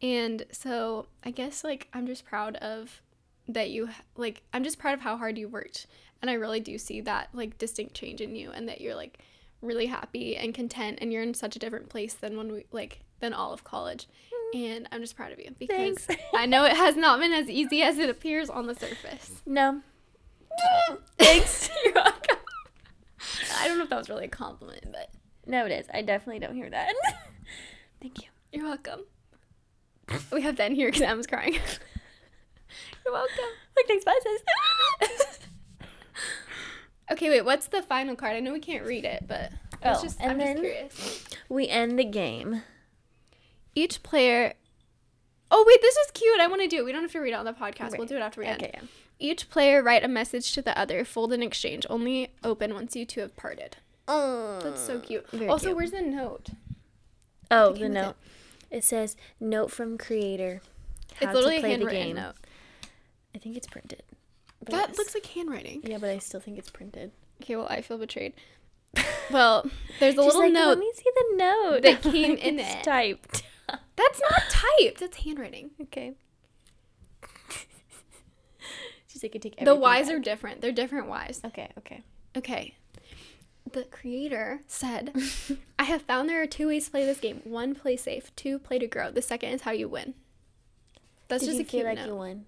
And 0.01 0.47
so 0.53 1.07
I 1.23 1.31
guess 1.31 1.63
like 1.63 1.89
I'm 1.93 2.07
just 2.07 2.25
proud 2.25 2.57
of 2.57 3.03
that 3.49 3.71
you 3.71 3.89
like 4.17 4.43
I'm 4.53 4.65
just 4.65 4.79
proud 4.79 4.95
of 4.95 5.01
how 5.01 5.17
hard 5.17 5.37
you 5.37 5.49
worked. 5.49 5.87
And 6.23 6.31
I 6.31 6.35
really 6.35 6.61
do 6.61 6.79
see 6.79 7.01
that 7.03 7.29
like 7.35 7.59
distinct 7.59 7.95
change 7.95 8.21
in 8.21 8.35
you 8.37 8.53
and 8.53 8.69
that 8.69 8.81
you're 8.81 8.95
like 8.95 9.19
really 9.63 9.87
happy 9.87 10.37
and 10.37 10.53
content 10.53 10.99
and 11.01 11.13
you're 11.13 11.23
in 11.23 11.35
such 11.35 11.57
a 11.57 11.59
different 11.59 11.89
place 11.89 12.15
than 12.15 12.37
when 12.37 12.53
we 12.53 12.67
like 12.73 13.01
than 13.21 13.33
all 13.33 13.53
of 13.53 13.65
college. 13.65 14.07
Mm. 14.55 14.77
And 14.77 14.89
I'm 14.93 15.01
just 15.01 15.17
proud 15.17 15.33
of 15.33 15.39
you 15.39 15.55
because 15.59 15.99
Thanks. 16.05 16.25
I 16.35 16.47
know 16.47 16.65
it 16.65 16.77
has 16.77 16.97
not 16.97 17.21
been 17.21 17.33
as 17.33 17.49
easy 17.49 17.83
as 17.83 17.99
it 17.99 18.11
appears 18.11 18.51
on 18.51 18.67
the 18.67 18.75
surface. 18.75 19.43
No. 19.47 19.81
Thanks. 21.19 21.71
You're 21.85 21.95
welcome. 21.95 22.37
I 23.59 23.69
don't 23.69 23.79
know 23.79 23.85
if 23.85 23.91
that 23.91 23.99
was 23.99 24.09
really 24.11 24.25
a 24.27 24.29
compliment, 24.29 24.85
but 24.91 25.11
No, 25.47 25.65
it 25.65 25.73
is. 25.73 25.87
I 25.95 26.03
definitely 26.03 26.41
don't 26.41 26.57
hear 26.57 26.69
that. 26.69 26.93
Thank 28.01 28.23
you. 28.23 28.29
you're 28.53 28.65
welcome. 28.65 29.01
We 30.33 30.43
have 30.43 30.57
to 30.57 30.65
end 30.65 30.75
here 30.75 30.89
because 30.89 31.03
Emma's 31.03 31.29
crying. 31.29 31.53
you're 31.55 33.15
welcome. 33.15 33.45
Like 33.77 33.87
thanks, 33.87 34.05
bye, 34.05 34.19
sis. 35.01 35.32
Okay, 37.11 37.29
wait. 37.31 37.45
What's 37.45 37.67
the 37.67 37.83
final 37.83 38.15
card? 38.17 38.37
I 38.37 38.41
know 38.41 38.53
we 38.53 38.61
can't 38.61 38.87
read 38.87 39.05
it, 39.05 39.25
but 39.27 39.51
I 39.83 39.91
was 39.91 39.99
Oh, 39.99 40.03
just, 40.05 40.21
and 40.21 40.33
I'm 40.33 40.39
then- 40.39 40.57
just 40.57 40.63
curious. 40.63 41.25
we 41.49 41.69
end 41.69 41.99
the 41.99 42.05
game. 42.05 42.63
Each 43.75 44.03
player. 44.03 44.55
Oh 45.51 45.65
wait, 45.67 45.81
this 45.83 45.97
is 45.97 46.11
cute. 46.13 46.41
I 46.41 46.47
want 46.47 46.63
to 46.63 46.69
do 46.69 46.79
it. 46.79 46.85
We 46.85 46.93
don't 46.93 47.03
have 47.03 47.13
to 47.13 47.21
read 47.21 47.33
it 47.33 47.37
on 47.37 47.45
the 47.45 47.53
podcast. 47.53 47.99
We'll 47.99 48.07
do 48.07 48.17
it 48.17 48.21
after 48.21 48.41
we 48.41 48.47
end. 48.47 48.63
Okay. 48.63 48.71
Yeah. 48.75 48.81
Each 49.19 49.51
player 49.51 49.83
write 49.83 50.05
a 50.05 50.09
message 50.09 50.53
to 50.53 50.63
the 50.63 50.77
other, 50.79 51.05
fold 51.05 51.33
in 51.33 51.43
exchange. 51.43 51.87
Only 51.91 52.33
open 52.43 52.75
once 52.75 52.97
you 52.97 53.05
two 53.05 53.21
have 53.21 53.37
parted. 53.37 53.77
Oh, 54.09 54.59
That's 54.63 54.81
so 54.81 54.99
cute. 54.99 55.27
Also, 55.49 55.67
cute. 55.69 55.77
where's 55.77 55.91
the 55.93 56.01
note? 56.03 56.49
Oh, 57.51 57.73
the 57.73 57.89
note. 57.89 58.17
It 58.71 58.83
says 58.85 59.17
note 59.39 59.71
from 59.71 59.97
creator. 59.99 60.61
How 61.17 61.27
it's 61.27 61.35
literally 61.35 61.57
to 61.57 61.59
a 61.59 61.61
play 61.61 61.69
the 61.69 61.69
handwritten 61.77 62.03
game. 62.09 62.17
note. 62.17 62.35
I 63.35 63.39
think 63.39 63.57
it's 63.57 63.67
printed. 63.67 64.03
But 64.65 64.71
That 64.73 64.99
looks 64.99 65.15
like 65.15 65.27
handwriting. 65.27 65.81
Yeah, 65.85 65.99
but 65.99 66.11
I 66.11 66.19
still 66.19 66.41
think 66.41 66.59
it's 66.59 66.71
printed. 66.71 67.11
Okay, 67.43 67.57
well, 67.57 67.67
I 67.69 67.83
feel 67.83 67.99
betrayed. 67.99 68.35
Well, 69.31 69.65
there's 69.99 70.15
a 70.19 70.23
She's 70.23 70.27
little 70.27 70.41
like, 70.43 70.53
note 70.53 70.69
Let 70.71 70.79
me 70.79 70.93
see 70.95 71.11
the 71.15 71.37
note 71.37 71.83
that 71.83 72.03
came 72.03 72.37
in 72.37 72.59
it's 72.59 72.75
it. 72.75 72.83
Typed. 72.85 73.43
That's 73.97 74.21
not 74.31 74.43
typed. 74.51 75.01
That's 75.01 75.17
handwriting. 75.19 75.71
okay. 75.81 76.13
She's 79.07 79.23
like, 79.23 79.33
I 79.35 79.39
take 79.39 79.57
The 79.57 79.63
everything 79.63 79.81
Y's 79.81 80.07
back. 80.09 80.17
are 80.17 80.19
different. 80.19 80.61
They're 80.61 80.73
different 80.73 81.09
Y's. 81.09 81.41
Okay. 81.45 81.71
Okay. 81.79 82.03
Okay. 82.37 82.75
The 83.73 83.85
creator 83.85 84.61
said, 84.67 85.15
I 85.79 85.85
have 85.85 86.03
found 86.03 86.29
there 86.29 86.43
are 86.43 86.47
two 86.47 86.67
ways 86.69 86.87
to 86.87 86.91
play 86.91 87.07
this 87.07 87.21
game. 87.21 87.41
One, 87.45 87.75
play 87.75 87.97
safe. 87.97 88.35
Two, 88.37 88.59
play 88.59 88.79
to 88.79 88.87
grow. 88.87 89.11
The 89.11 89.23
second 89.23 89.51
is 89.51 89.63
how 89.63 89.71
you 89.71 89.89
win. 89.89 90.15
That's 91.29 91.43
Did 91.43 91.47
just 91.49 91.59
you 91.59 91.63
a 91.63 91.67
cute 91.67 91.83
feel 91.83 91.89
like 91.91 91.99
note. 91.99 92.07
you 92.09 92.17
won? 92.17 92.45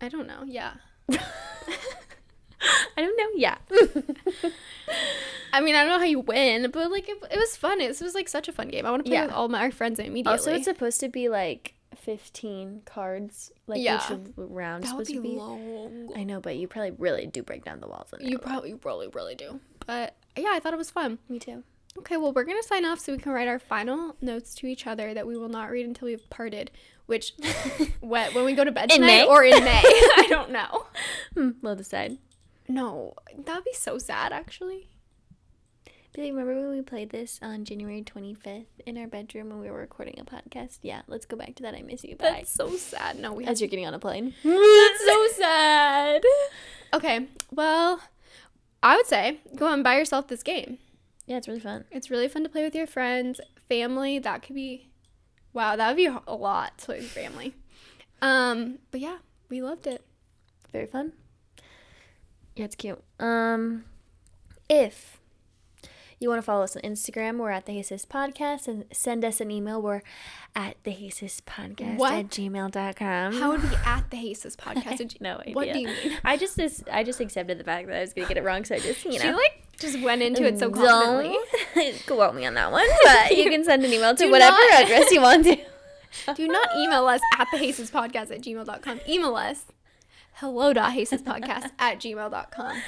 I 0.00 0.08
don't 0.08 0.26
know. 0.26 0.42
Yeah. 0.46 0.72
I 1.10 3.02
don't 3.02 3.16
know. 3.16 3.28
Yeah. 3.36 3.58
I 5.52 5.60
mean, 5.60 5.74
I 5.74 5.80
don't 5.84 5.88
know 5.92 5.98
how 5.98 6.04
you 6.04 6.20
win, 6.20 6.70
but 6.70 6.90
like 6.90 7.08
it, 7.08 7.18
it 7.30 7.38
was 7.38 7.56
fun. 7.56 7.80
It 7.80 8.00
was 8.00 8.14
like 8.14 8.28
such 8.28 8.48
a 8.48 8.52
fun 8.52 8.68
game. 8.68 8.86
I 8.86 8.90
want 8.90 9.04
to 9.04 9.08
play 9.08 9.16
Yeah. 9.18 9.26
with 9.26 9.34
all 9.34 9.48
my 9.48 9.70
friends 9.70 9.98
immediately. 9.98 10.30
also, 10.32 10.52
it's 10.54 10.64
supposed 10.64 11.00
to 11.00 11.08
be 11.08 11.28
like 11.28 11.74
15 11.96 12.82
cards. 12.84 13.52
Like 13.66 13.80
Yeah. 13.82 13.96
each 14.12 14.18
round 14.36 14.84
that 14.84 14.96
would 14.96 15.06
supposed 15.06 15.22
be 15.22 15.28
to 15.30 15.34
be. 15.34 15.36
long. 15.40 16.12
I 16.16 16.24
know, 16.24 16.40
but 16.40 16.56
you 16.56 16.66
probably 16.66 16.92
really 16.92 17.26
do 17.26 17.42
break 17.42 17.64
down 17.64 17.80
the 17.80 17.88
walls. 17.88 18.08
In 18.18 18.26
You 18.26 18.38
probably 18.38 18.74
really, 18.84 19.08
really 19.08 19.34
do. 19.34 19.60
But 19.86 20.14
yeah, 20.36 20.50
I 20.52 20.60
thought 20.60 20.72
it 20.72 20.78
was 20.78 20.90
fun. 20.90 21.18
Me 21.28 21.38
too. 21.38 21.62
Okay, 21.98 22.16
well, 22.18 22.32
we're 22.32 22.44
going 22.44 22.60
to 22.60 22.66
sign 22.66 22.84
off 22.84 23.00
so 23.00 23.12
we 23.12 23.18
can 23.18 23.32
write 23.32 23.48
our 23.48 23.58
final 23.58 24.16
notes 24.20 24.54
to 24.56 24.66
each 24.66 24.86
other 24.86 25.14
that 25.14 25.26
we 25.26 25.36
will 25.36 25.48
not 25.48 25.70
read 25.70 25.86
until 25.86 26.06
we've 26.06 26.28
parted, 26.28 26.70
which 27.06 27.32
when, 28.00 28.44
we 28.44 28.54
go 28.54 28.64
to 28.64 28.72
bed 28.72 28.90
In 28.90 29.00
tonight 29.00 29.06
May? 29.06 29.26
or 29.26 29.44
in 29.44 29.64
May. 29.64 29.82
I 29.84 30.26
don't 30.28 30.50
know. 30.50 30.86
Hmm, 31.34 31.50
we'll 31.62 31.76
decide. 31.76 32.18
No, 32.68 33.14
that 33.44 33.54
would 33.54 33.64
be 33.64 33.72
so 33.72 33.98
sad, 33.98 34.32
actually. 34.32 34.88
Billy, 36.12 36.32
remember 36.32 36.54
when 36.58 36.70
we 36.70 36.80
played 36.82 37.10
this 37.10 37.38
on 37.42 37.64
January 37.66 38.02
25th 38.02 38.64
in 38.86 38.96
our 38.96 39.06
bedroom 39.06 39.50
when 39.50 39.60
we 39.60 39.70
were 39.70 39.78
recording 39.80 40.18
a 40.18 40.24
podcast? 40.24 40.78
Yeah, 40.80 41.02
let's 41.08 41.26
go 41.26 41.36
back 41.36 41.54
to 41.56 41.62
that. 41.62 41.74
I 41.74 41.82
miss 41.82 42.04
you. 42.04 42.16
Bye. 42.16 42.30
That's 42.38 42.50
so 42.50 42.74
sad. 42.76 43.18
No, 43.18 43.34
we 43.34 43.44
As 43.44 43.60
you're 43.60 43.68
getting 43.68 43.86
on 43.86 43.92
a 43.92 43.98
plane. 43.98 44.32
That's 44.42 45.04
so 45.04 45.26
sad. 45.36 46.22
Okay, 46.94 47.26
well, 47.52 48.00
I 48.82 48.96
would 48.96 49.06
say 49.06 49.40
go 49.56 49.70
and 49.70 49.84
buy 49.84 49.98
yourself 49.98 50.28
this 50.28 50.42
game. 50.42 50.78
Yeah, 51.26 51.36
it's 51.36 51.48
really 51.48 51.60
fun. 51.60 51.84
It's 51.90 52.10
really 52.10 52.28
fun 52.28 52.44
to 52.44 52.48
play 52.48 52.64
with 52.64 52.74
your 52.74 52.86
friends, 52.86 53.38
family. 53.68 54.18
That 54.18 54.42
could 54.42 54.54
be, 54.54 54.88
wow, 55.56 55.74
that 55.74 55.88
would 55.88 55.96
be 55.96 56.06
a 56.06 56.34
lot 56.34 56.76
to 56.78 56.92
with 56.92 57.08
family. 57.10 57.54
Um, 58.20 58.78
but 58.90 59.00
yeah, 59.00 59.16
we 59.48 59.62
loved 59.62 59.86
it. 59.86 60.04
Very 60.70 60.86
fun. 60.86 61.12
Yeah, 62.54 62.66
it's 62.66 62.76
cute. 62.76 63.02
Um, 63.18 63.84
if 64.68 65.18
you 66.20 66.28
want 66.28 66.38
to 66.38 66.42
follow 66.42 66.62
us 66.62 66.76
on 66.76 66.82
Instagram, 66.82 67.38
we're 67.38 67.50
at 67.50 67.64
the 67.64 67.72
Jesus 67.72 68.04
Podcast 68.04 68.68
and 68.68 68.84
send 68.92 69.24
us 69.24 69.40
an 69.40 69.50
email. 69.50 69.80
We're 69.80 70.02
at 70.54 70.76
the 70.84 70.92
Jesus 70.92 71.40
Podcast 71.40 71.96
What? 71.96 72.12
at 72.12 72.28
gmail.com. 72.28 73.32
How 73.34 73.50
would 73.50 73.62
we 73.62 73.76
at 73.86 74.10
the 74.10 74.18
Jesus 74.18 74.56
podcast? 74.56 75.16
No 75.20 75.38
idea. 75.38 75.54
What 75.54 75.72
do 75.72 75.78
you 75.78 75.86
mean? 75.86 76.18
I 76.24 76.36
just 76.36 76.60
I 76.92 77.02
just 77.02 77.20
accepted 77.20 77.58
the 77.58 77.64
fact 77.64 77.88
that 77.88 77.96
I 77.96 78.00
was 78.00 78.12
gonna 78.12 78.28
get 78.28 78.36
it 78.36 78.44
wrong, 78.44 78.64
so 78.64 78.74
I 78.74 78.78
just 78.78 79.04
you 79.04 79.12
know. 79.12 79.18
She 79.18 79.32
like 79.32 79.65
just 79.78 80.00
went 80.00 80.22
into 80.22 80.44
it 80.44 80.58
so 80.58 80.70
confidently. 80.70 81.36
Don't 81.74 82.06
quote 82.06 82.34
me 82.34 82.46
on 82.46 82.54
that 82.54 82.72
one, 82.72 82.86
but 83.04 83.36
you 83.36 83.50
can 83.50 83.64
send 83.64 83.84
an 83.84 83.92
email 83.92 84.14
to 84.14 84.26
whatever 84.30 84.56
not- 84.70 84.82
address 84.84 85.10
you 85.10 85.20
want 85.20 85.44
to. 85.44 85.56
Do 86.34 86.48
not 86.48 86.68
email 86.78 87.06
us 87.06 87.20
at 87.38 87.46
the 87.52 87.58
Jesus 87.58 87.90
podcast 87.90 88.30
at 88.34 88.40
gmail.com. 88.40 89.00
Email 89.08 89.36
us 89.36 89.66
hello.jesuspodcast 90.34 91.70
at 91.78 91.98
gmail.com. 92.00 92.82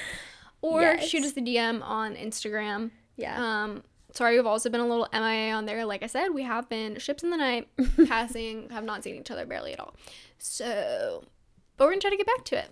Or 0.62 0.80
Yes. 0.82 1.06
shoot 1.08 1.24
us 1.24 1.32
a 1.36 1.40
DM 1.40 1.82
on 1.82 2.14
Instagram. 2.14 2.90
Yeah. 3.16 3.36
Um, 3.64 3.82
sorry, 4.12 4.36
we've 4.36 4.46
also 4.46 4.70
been 4.70 4.80
a 4.80 4.86
little 4.86 5.08
MIA 5.12 5.52
on 5.52 5.66
there. 5.66 5.84
Like 5.84 6.02
I 6.02 6.06
said, 6.06 6.28
we 6.30 6.42
have 6.44 6.68
been 6.68 6.98
ships 6.98 7.22
in 7.22 7.30
the 7.30 7.36
night, 7.36 7.68
passing, 8.08 8.70
have 8.70 8.84
not 8.84 9.04
seen 9.04 9.14
each 9.16 9.30
other 9.30 9.44
barely 9.46 9.72
at 9.72 9.80
all. 9.80 9.94
So, 10.38 11.24
but 11.76 11.84
we're 11.84 11.92
gonna 11.92 12.00
try 12.00 12.10
to 12.10 12.16
get 12.16 12.26
back 12.26 12.44
to 12.46 12.58
it. 12.58 12.70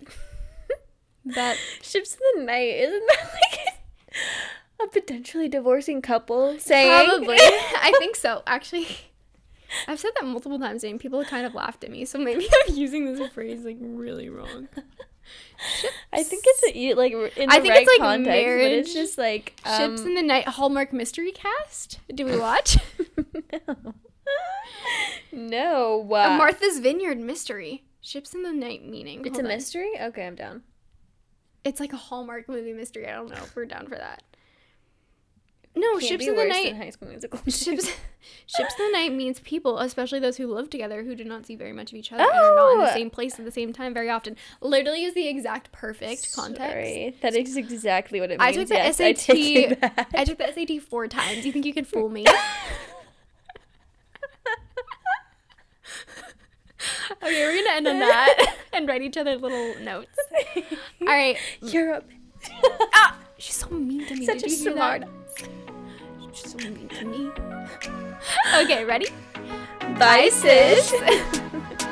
That 1.35 1.57
Ships 1.81 2.15
in 2.15 2.39
the 2.39 2.45
night, 2.45 2.73
isn't 2.75 3.03
that 3.07 3.31
like 3.33 3.76
a 4.83 4.87
potentially 4.87 5.47
divorcing 5.47 6.01
couple 6.01 6.57
saying? 6.59 7.07
probably, 7.07 7.35
I 7.39 7.93
think 7.99 8.15
so. 8.15 8.43
Actually, 8.47 8.87
I've 9.87 9.99
said 9.99 10.11
that 10.19 10.25
multiple 10.25 10.59
times, 10.59 10.83
and 10.83 10.99
people 10.99 11.23
kind 11.25 11.45
of 11.45 11.53
laughed 11.53 11.83
at 11.83 11.91
me. 11.91 12.05
So 12.05 12.17
maybe 12.19 12.47
I'm 12.67 12.75
using 12.75 13.05
this 13.05 13.31
phrase 13.31 13.65
like 13.65 13.77
really 13.79 14.29
wrong. 14.29 14.67
I 16.13 16.23
think 16.23 16.43
it's 16.45 16.75
a, 16.75 16.93
like 16.93 17.11
in 17.11 17.49
the 17.49 17.53
I 17.53 17.59
think 17.59 17.73
right 17.73 17.81
it's, 17.81 17.89
like, 17.89 17.99
context, 17.99 18.25
but 18.25 18.31
marriage, 18.31 18.71
it's 18.85 18.93
just 18.93 19.17
like 19.17 19.53
um, 19.65 19.77
Ships 19.97 20.01
in 20.01 20.13
the 20.13 20.21
Night 20.21 20.47
Hallmark 20.47 20.93
Mystery 20.93 21.31
Cast. 21.31 21.99
Do 22.13 22.25
we 22.25 22.37
watch? 22.37 22.77
no, 23.67 23.75
no. 25.31 26.07
a 26.11 26.13
Uh, 26.13 26.37
Martha's 26.37 26.79
Vineyard 26.79 27.19
mystery. 27.19 27.83
Ships 27.99 28.33
in 28.33 28.43
the 28.43 28.53
Night 28.53 28.85
meaning. 28.85 29.25
it's 29.25 29.35
Hold 29.35 29.45
a 29.45 29.49
on. 29.49 29.55
mystery. 29.55 29.91
Okay, 29.99 30.25
I'm 30.25 30.35
down. 30.35 30.63
It's 31.67 31.79
like 31.79 31.93
a 31.93 31.97
Hallmark 31.97 32.47
movie 32.49 32.73
mystery. 32.73 33.07
I 33.07 33.11
don't 33.13 33.29
know 33.29 33.35
if 33.37 33.55
we're 33.55 33.65
down 33.65 33.87
for 33.87 33.95
that. 33.95 34.23
No, 35.75 35.91
Can't 35.99 36.03
Ships 36.05 36.25
in 36.25 36.35
the 36.35 36.45
Night. 36.45 36.75
High 36.75 36.89
School 36.89 37.07
Musical. 37.07 37.39
Ships, 37.47 37.85
ships 38.47 38.73
in 38.79 38.85
the 38.87 38.91
night 38.93 39.13
means 39.13 39.39
people, 39.41 39.77
especially 39.77 40.17
those 40.19 40.37
who 40.37 40.47
live 40.51 40.71
together, 40.71 41.03
who 41.03 41.13
do 41.13 41.23
not 41.23 41.45
see 41.45 41.55
very 41.55 41.71
much 41.71 41.91
of 41.91 41.97
each 41.99 42.11
other 42.11 42.23
and 42.23 42.31
are 42.31 42.55
not 42.55 42.71
in 42.73 42.79
the 42.79 42.89
Oh! 42.91 42.93
same 42.95 43.09
place 43.11 43.37
at 43.37 43.45
the 43.45 43.51
same 43.51 43.73
time 43.73 43.93
very 43.93 44.09
often. 44.09 44.35
Literally 44.59 45.03
is 45.03 45.13
the 45.13 45.27
exact 45.27 45.71
perfect 45.71 46.33
context. 46.33 46.71
Sorry, 46.71 47.15
that 47.21 47.35
is 47.35 47.55
exactly 47.57 48.19
what 48.19 48.31
it 48.31 48.39
means. 48.39 48.41
I 48.41 48.51
took 48.53 48.67
the 48.69 48.73
yes, 48.73 48.99
I 48.99 49.13
SAT. 49.13 49.79
back. 49.79 50.09
I 50.15 50.23
took 50.25 50.39
the 50.39 50.51
SAT 50.51 50.81
four 50.81 51.07
times. 51.07 51.45
You 51.45 51.51
think 51.51 51.63
you 51.65 51.75
could 51.75 51.85
fool 51.87 52.09
me? 52.09 52.25
okay, 57.23 57.45
we're 57.45 57.63
gonna 57.63 57.75
end 57.75 57.87
on 57.87 57.99
that 57.99 58.55
and 58.73 58.87
write 58.87 59.01
each 59.01 59.17
other 59.17 59.35
little 59.35 59.75
notes. 59.81 60.17
All 61.01 61.07
right. 61.07 61.37
Europe. 61.61 62.09
Ah, 62.93 63.17
she's 63.37 63.55
so 63.55 63.69
mean 63.69 64.05
to 64.07 64.15
me. 64.15 64.25
Such 64.25 64.39
Did 64.39 64.51
a 64.51 64.55
smart. 64.55 65.03
She's 66.33 66.51
so 66.51 66.57
mean 66.69 66.89
to 66.89 67.05
me. 67.05 67.31
Okay, 68.55 68.85
ready? 68.85 69.07
Bye, 69.97 70.29
sis. 70.31 70.89
sis. 70.89 71.86